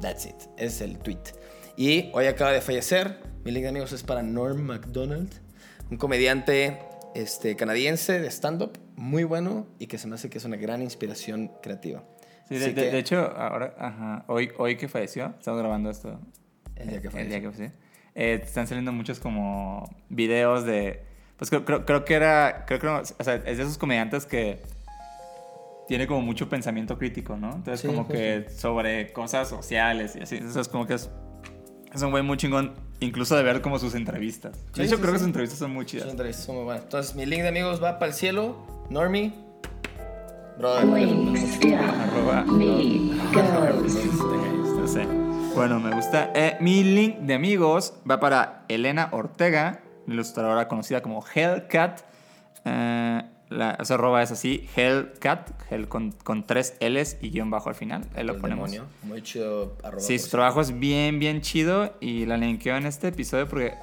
That's 0.00 0.26
it. 0.26 0.34
Es 0.56 0.80
el 0.80 0.98
tweet. 0.98 1.18
Y 1.76 2.10
hoy 2.14 2.26
acaba 2.26 2.52
de 2.52 2.60
fallecer. 2.60 3.20
Mi 3.46 3.52
link 3.52 3.62
de 3.62 3.68
amigos 3.68 3.92
es 3.92 4.02
para 4.02 4.24
Norm 4.24 4.60
MacDonald. 4.62 5.30
Un 5.88 5.98
comediante 5.98 6.80
este, 7.14 7.54
canadiense 7.54 8.18
de 8.18 8.26
stand-up. 8.28 8.76
Muy 8.96 9.22
bueno 9.22 9.68
y 9.78 9.86
que 9.86 9.98
se 9.98 10.08
me 10.08 10.16
hace 10.16 10.28
que 10.28 10.38
es 10.38 10.44
una 10.44 10.56
gran 10.56 10.82
inspiración 10.82 11.52
creativa. 11.62 12.02
Sí, 12.48 12.58
de, 12.58 12.74
que- 12.74 12.90
de 12.90 12.98
hecho, 12.98 13.18
ahora, 13.36 13.72
ajá, 13.78 14.24
hoy, 14.26 14.50
hoy 14.58 14.76
que 14.76 14.88
falleció, 14.88 15.32
estamos 15.38 15.60
grabando 15.60 15.90
esto. 15.90 16.18
El 16.74 16.88
día 16.88 17.00
que 17.00 17.06
eh, 17.06 17.10
falleció. 17.12 17.52
falleció. 17.52 17.72
Eh, 18.16 18.40
están 18.42 18.66
saliendo 18.66 18.90
muchos 18.90 19.20
como 19.20 19.88
videos 20.08 20.64
de... 20.64 21.04
Pues 21.36 21.48
creo, 21.48 21.64
creo, 21.64 21.86
creo 21.86 22.04
que 22.04 22.14
era... 22.14 22.64
Creo 22.66 22.80
que, 22.80 22.86
no, 22.88 22.96
o 22.98 23.04
sea, 23.24 23.36
es 23.36 23.58
de 23.58 23.62
esos 23.62 23.78
comediantes 23.78 24.26
que 24.26 24.60
tiene 25.86 26.08
como 26.08 26.20
mucho 26.20 26.48
pensamiento 26.48 26.98
crítico, 26.98 27.36
¿no? 27.36 27.52
Entonces 27.54 27.82
Sí, 27.82 27.86
como 27.86 28.08
que 28.08 28.46
sobre 28.50 29.12
cosas 29.12 29.48
sociales 29.48 30.16
y 30.16 30.22
así. 30.22 30.34
Entonces 30.38 30.66
como 30.66 30.84
que 30.84 30.94
es... 30.94 31.08
Es 31.94 32.02
un 32.02 32.10
güey 32.10 32.24
muy 32.24 32.36
chingón, 32.36 32.74
incluso 33.00 33.36
de 33.36 33.42
ver 33.42 33.60
como 33.60 33.78
sus 33.78 33.94
entrevistas. 33.94 34.56
Sí, 34.72 34.80
de 34.80 34.86
hecho, 34.86 34.96
sí, 34.96 35.02
creo 35.02 35.12
que 35.12 35.18
sus 35.18 35.26
entrevistas 35.26 35.58
son 35.58 35.72
muy 35.72 35.86
chidas. 35.86 36.08
entrevistas, 36.08 36.46
son 36.46 36.56
muy 36.56 36.64
buenas. 36.64 36.84
Entonces, 36.84 37.14
mi 37.14 37.26
link 37.26 37.42
de 37.42 37.48
amigos 37.48 37.82
va 37.82 37.98
para 37.98 38.10
el 38.10 38.16
cielo. 38.16 38.56
Normie. 38.90 39.32
Brother. 40.58 40.84
Arroba... 41.78 42.44
No 42.44 44.88
sé. 44.88 45.06
Bueno, 45.54 45.80
me 45.80 45.94
gusta. 45.94 46.32
Eh, 46.34 46.56
mi 46.60 46.82
link 46.82 47.18
de 47.18 47.34
amigos 47.34 47.94
va 48.08 48.20
para 48.20 48.64
Elena 48.68 49.08
Ortega, 49.12 49.80
ilustradora 50.06 50.68
conocida 50.68 51.02
como 51.02 51.24
Hellcat. 51.34 52.00
Eh, 52.64 53.22
la, 53.48 53.78
su 53.84 53.94
arroba 53.94 54.22
es 54.22 54.32
así, 54.32 54.68
Hellcat, 54.76 55.50
Hell 55.70 55.88
con, 55.88 56.12
con 56.12 56.46
tres 56.46 56.74
L's 56.80 57.16
y 57.20 57.30
guion 57.30 57.50
bajo 57.50 57.68
al 57.68 57.74
final. 57.74 58.02
Ahí 58.16 58.24
lo 58.24 58.34
El 58.34 58.40
ponemos. 58.40 58.70
demonio. 58.70 58.90
Muy 59.02 59.22
chido. 59.22 59.76
Arroba 59.82 60.00
Sí, 60.00 60.18
su 60.18 60.30
trabajo 60.30 60.60
es 60.60 60.78
bien, 60.78 61.18
bien 61.18 61.40
chido 61.40 61.94
y 62.00 62.26
la 62.26 62.36
linkeo 62.36 62.76
en 62.76 62.86
este 62.86 63.08
episodio 63.08 63.46
porque 63.48 63.74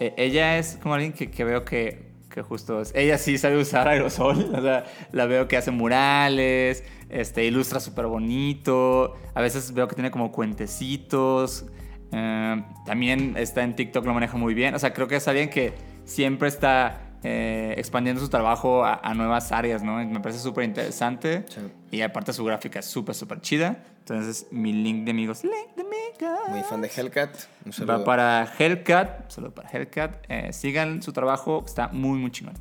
eh, 0.00 0.14
ella 0.16 0.58
es 0.58 0.78
como 0.82 0.94
alguien 0.94 1.12
que, 1.12 1.30
que 1.30 1.44
veo 1.44 1.64
que, 1.64 2.12
que 2.30 2.42
justo 2.42 2.80
es, 2.80 2.92
ella 2.94 3.18
sí 3.18 3.38
sabe 3.38 3.58
usar 3.58 3.86
aerosol, 3.88 4.52
o 4.54 4.62
sea, 4.62 4.84
la 5.12 5.26
veo 5.26 5.46
que 5.48 5.56
hace 5.56 5.70
murales, 5.70 6.82
este, 7.10 7.44
ilustra 7.44 7.80
súper 7.80 8.06
bonito, 8.06 9.14
a 9.34 9.40
veces 9.40 9.72
veo 9.72 9.86
que 9.86 9.94
tiene 9.94 10.10
como 10.10 10.32
cuentecitos, 10.32 11.66
eh, 12.10 12.64
también 12.86 13.36
está 13.36 13.62
en 13.62 13.76
TikTok, 13.76 14.04
lo 14.06 14.14
maneja 14.14 14.36
muy 14.36 14.54
bien, 14.54 14.74
o 14.74 14.78
sea, 14.78 14.92
creo 14.92 15.06
que 15.06 15.16
es 15.16 15.28
alguien 15.28 15.48
que 15.50 15.74
siempre 16.04 16.48
está 16.48 17.03
eh, 17.24 17.74
expandiendo 17.78 18.20
su 18.20 18.28
trabajo 18.28 18.84
a, 18.84 19.00
a 19.02 19.14
nuevas 19.14 19.50
áreas, 19.50 19.82
¿no? 19.82 19.96
Me 19.96 20.20
parece 20.20 20.40
súper 20.40 20.64
interesante. 20.64 21.44
Sí. 21.48 21.60
Y 21.90 22.02
aparte 22.02 22.32
su 22.32 22.44
gráfica 22.44 22.80
es 22.80 22.86
súper, 22.86 23.14
súper 23.14 23.40
chida. 23.40 23.82
Entonces, 24.00 24.46
mi 24.50 24.72
link 24.72 25.04
de 25.04 25.12
amigos, 25.12 25.42
link 25.42 25.74
de 25.74 25.82
amigos. 25.82 26.50
Muy 26.50 26.62
fan 26.62 26.82
de 26.82 26.90
Hellcat. 26.94 27.34
Un 27.64 27.72
saludo. 27.72 27.98
Va 27.98 28.04
para 28.04 28.52
Hellcat, 28.58 29.30
solo 29.30 29.54
para 29.54 29.70
Hellcat. 29.70 30.24
Eh, 30.28 30.52
sigan 30.52 31.02
su 31.02 31.12
trabajo, 31.12 31.64
está 31.66 31.88
muy, 31.88 32.18
muy 32.18 32.30
chingón. 32.30 32.54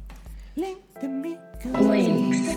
Link 0.55 0.77
de 1.01 1.07
amigos. 1.07 1.43
Links 1.65 2.55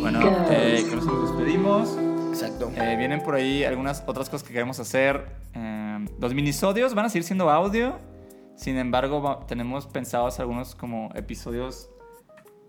Bueno, 0.00 0.20
eh, 0.50 0.84
que 0.88 0.96
nos 0.96 1.22
despedimos. 1.22 1.96
Exacto. 2.30 2.70
Eh, 2.76 2.96
vienen 2.96 3.22
por 3.22 3.34
ahí 3.34 3.64
algunas 3.64 4.02
otras 4.06 4.28
cosas 4.28 4.46
que 4.46 4.52
queremos 4.52 4.78
hacer. 4.80 5.26
Eh, 5.54 6.06
los 6.20 6.34
minisodios 6.34 6.94
van 6.94 7.06
a 7.06 7.08
seguir 7.08 7.24
siendo 7.24 7.50
audio. 7.50 7.98
Sin 8.56 8.76
embargo, 8.78 9.44
tenemos 9.48 9.86
pensados 9.86 10.38
algunos 10.40 10.74
como 10.74 11.10
episodios 11.14 11.90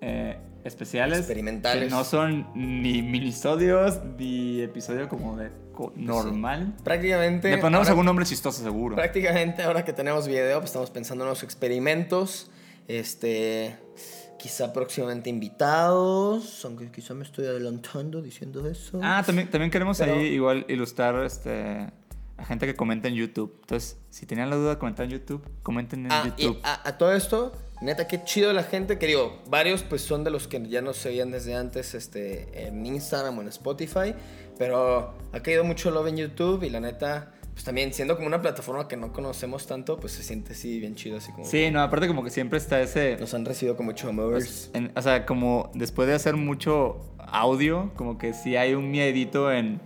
eh, 0.02 0.38
especiales. 0.64 1.20
Experimentales. 1.20 1.86
Que 1.86 1.90
no 1.90 2.04
son 2.04 2.48
ni 2.56 3.02
minisodios 3.02 4.00
ni 4.18 4.62
episodio 4.62 5.08
como 5.08 5.38
de 5.38 5.52
co- 5.74 5.94
normal. 5.96 6.76
Prácticamente. 6.84 7.50
Le 7.50 7.58
ponemos 7.60 7.86
ahora- 7.86 7.92
algún 7.92 8.06
nombre 8.06 8.26
chistoso, 8.26 8.64
seguro. 8.64 8.96
Prácticamente 8.96 9.64
ahora 9.64 9.86
que 9.86 9.94
tenemos 9.94 10.28
video, 10.28 10.58
pues 10.60 10.70
estamos 10.72 10.90
pensando 10.92 11.24
en 11.24 11.30
los 11.30 11.44
experimentos. 11.44 12.50
Este. 12.88 13.78
Quizá 14.38 14.74
próximamente 14.74 15.30
invitados. 15.30 16.64
Aunque 16.66 16.92
quizá 16.92 17.14
me 17.14 17.24
estoy 17.24 17.46
adelantando 17.46 18.22
diciendo 18.22 18.68
eso. 18.68 19.00
Ah, 19.02 19.24
también, 19.26 19.50
también 19.50 19.72
queremos 19.72 19.98
Pero- 19.98 20.14
ahí 20.14 20.26
igual 20.28 20.66
ilustrar 20.68 21.24
este, 21.24 21.88
a 22.38 22.46
gente 22.46 22.66
que 22.66 22.76
comenta 22.76 23.08
en 23.08 23.16
YouTube. 23.16 23.56
Entonces, 23.62 23.98
si 24.10 24.26
tenían 24.26 24.50
la 24.50 24.56
duda 24.58 24.72
de 24.72 24.78
comentar 24.78 25.06
en 25.06 25.12
YouTube, 25.12 25.42
comenten 25.64 26.06
en 26.06 26.12
Ah, 26.12 26.24
y 26.38 26.42
YouTube. 26.44 26.60
a, 26.64 26.88
a 26.88 26.98
todo 26.98 27.14
esto, 27.14 27.54
neta, 27.82 28.08
qué 28.08 28.24
chido 28.24 28.52
la 28.54 28.64
gente 28.64 28.98
que 29.00 29.08
digo, 29.08 29.42
varios 29.50 29.84
pues 29.84 30.02
son 30.02 30.24
de 30.24 30.32
los 30.32 30.48
que 30.48 30.62
ya 30.68 30.82
nos 30.82 30.98
seguían 30.98 31.32
desde 31.32 31.56
antes 31.56 31.94
este, 31.96 32.68
en 32.68 32.86
Instagram 32.86 33.38
o 33.38 33.42
en 33.42 33.48
Spotify, 33.48 34.14
pero 34.58 35.14
ha 35.34 35.40
caído 35.42 35.64
mucho 35.64 35.92
love 35.92 36.08
en 36.08 36.18
YouTube 36.18 36.64
y 36.64 36.70
la 36.70 36.80
neta, 36.82 37.32
pues 37.54 37.64
también 37.64 37.94
siendo 37.94 38.16
como 38.16 38.28
una 38.28 38.42
plataforma 38.42 38.88
que 38.88 38.98
no 38.98 39.14
conocemos 39.14 39.66
tanto, 39.66 39.98
pues 39.98 40.12
se 40.14 40.24
siente 40.24 40.54
así 40.54 40.80
bien 40.80 40.96
chido, 40.96 41.18
así 41.18 41.32
como 41.32 41.46
Sí, 41.46 41.72
no, 41.72 41.82
aparte 41.82 42.08
como 42.08 42.22
que 42.24 42.30
siempre 42.32 42.58
está 42.58 42.82
ese... 42.82 43.16
nos 43.18 43.34
han 43.34 43.46
recibido 43.46 43.78
con 43.78 43.86
mucho 43.86 44.10
amor. 44.10 44.32
pues, 44.34 44.72
en- 44.74 44.92
o 44.96 45.02
sea, 45.02 45.26
como 45.26 45.72
después 45.74 46.08
de 46.10 46.16
hacer 46.16 46.36
mucho 46.36 46.98
audio, 47.20 47.92
como 47.96 48.18
que 48.18 48.34
sí 48.34 48.56
hay 48.58 48.74
un 48.74 48.92
miedito 48.92 49.52
en, 49.52 49.80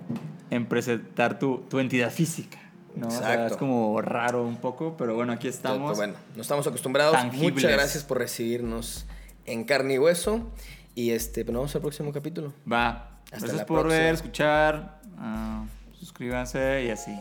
en 0.51 0.65
presentar 0.65 1.39
tu, 1.39 1.59
tu 1.69 1.79
entidad 1.79 2.11
física. 2.11 2.57
¿no? 2.95 3.07
O 3.07 3.11
sea, 3.11 3.19
Exacto. 3.33 3.45
es 3.53 3.57
como 3.57 4.01
raro 4.01 4.43
un 4.43 4.57
poco, 4.57 4.95
pero 4.97 5.15
bueno, 5.15 5.31
aquí 5.33 5.47
Todo- 5.47 5.55
estamos. 5.55 5.97
bueno, 5.97 6.13
no 6.35 6.41
estamos 6.41 6.65
acostumbrados. 6.67 7.13
tangibles. 7.13 7.53
Muchas 7.53 7.71
gracias 7.71 8.03
por 8.03 8.17
recibirnos 8.17 9.05
en 9.45 9.63
carne 9.63 9.93
y 9.95 9.99
hueso. 9.99 10.49
Y 10.95 11.11
este, 11.11 11.45
pues 11.45 11.53
nos 11.53 11.61
vemos 11.61 11.75
al 11.75 11.81
próximo 11.81 12.11
capítulo. 12.11 12.51
Va. 12.69 13.19
Hasta 13.25 13.37
Gracias 13.37 13.57
la 13.57 13.65
por 13.67 13.81
próxima. 13.81 14.03
ver, 14.03 14.13
escuchar. 14.15 15.01
ah, 15.17 15.65
suscríbanse 15.97 16.83
y 16.85 16.89
así. 16.89 17.15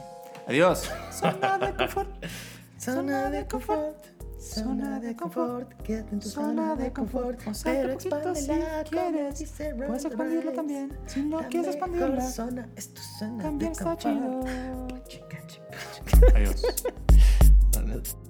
Adiós. 0.48 0.90
Zona 1.12 1.58
de 1.58 1.74
confort. 1.74 2.24
Zona 2.80 3.30
de 3.30 3.46
confort, 3.46 4.06
zona 4.38 5.00
de 5.00 5.14
confort, 5.16 5.72
quédate 5.82 6.14
en 6.14 6.20
tu 6.20 6.28
zona 6.28 6.76
de 6.76 6.92
confort, 6.92 7.38
pero 7.64 7.92
expándela 7.92 8.84
como 8.84 9.30
dice 9.30 9.74
Puedes 9.74 9.88
Ron 9.88 10.12
expandirla 10.12 10.52
también. 10.52 10.98
Si 11.06 11.22
no 11.22 11.40
La 11.40 11.48
quieres 11.48 11.70
expandirla, 11.74 12.20
zona 12.22 12.68
es 12.76 12.94
tu 12.94 13.02
zona 13.18 13.42
también 13.42 13.72
de 13.72 13.78
está 13.78 13.96
confort. 13.96 14.48
chido. 15.08 15.28
Adiós. 16.34 16.62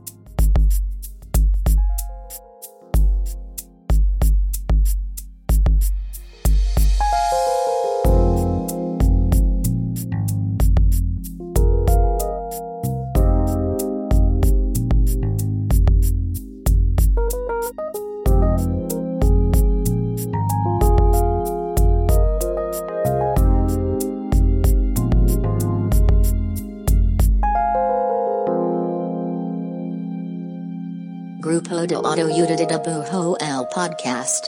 chica. 32.26 32.34
Grupo 32.34 32.56
de 32.56 32.64
Autoyuda 32.64 32.66
de 32.66 32.78
Bujo 32.78 33.36
el 33.38 33.66
Podcast. 33.68 34.47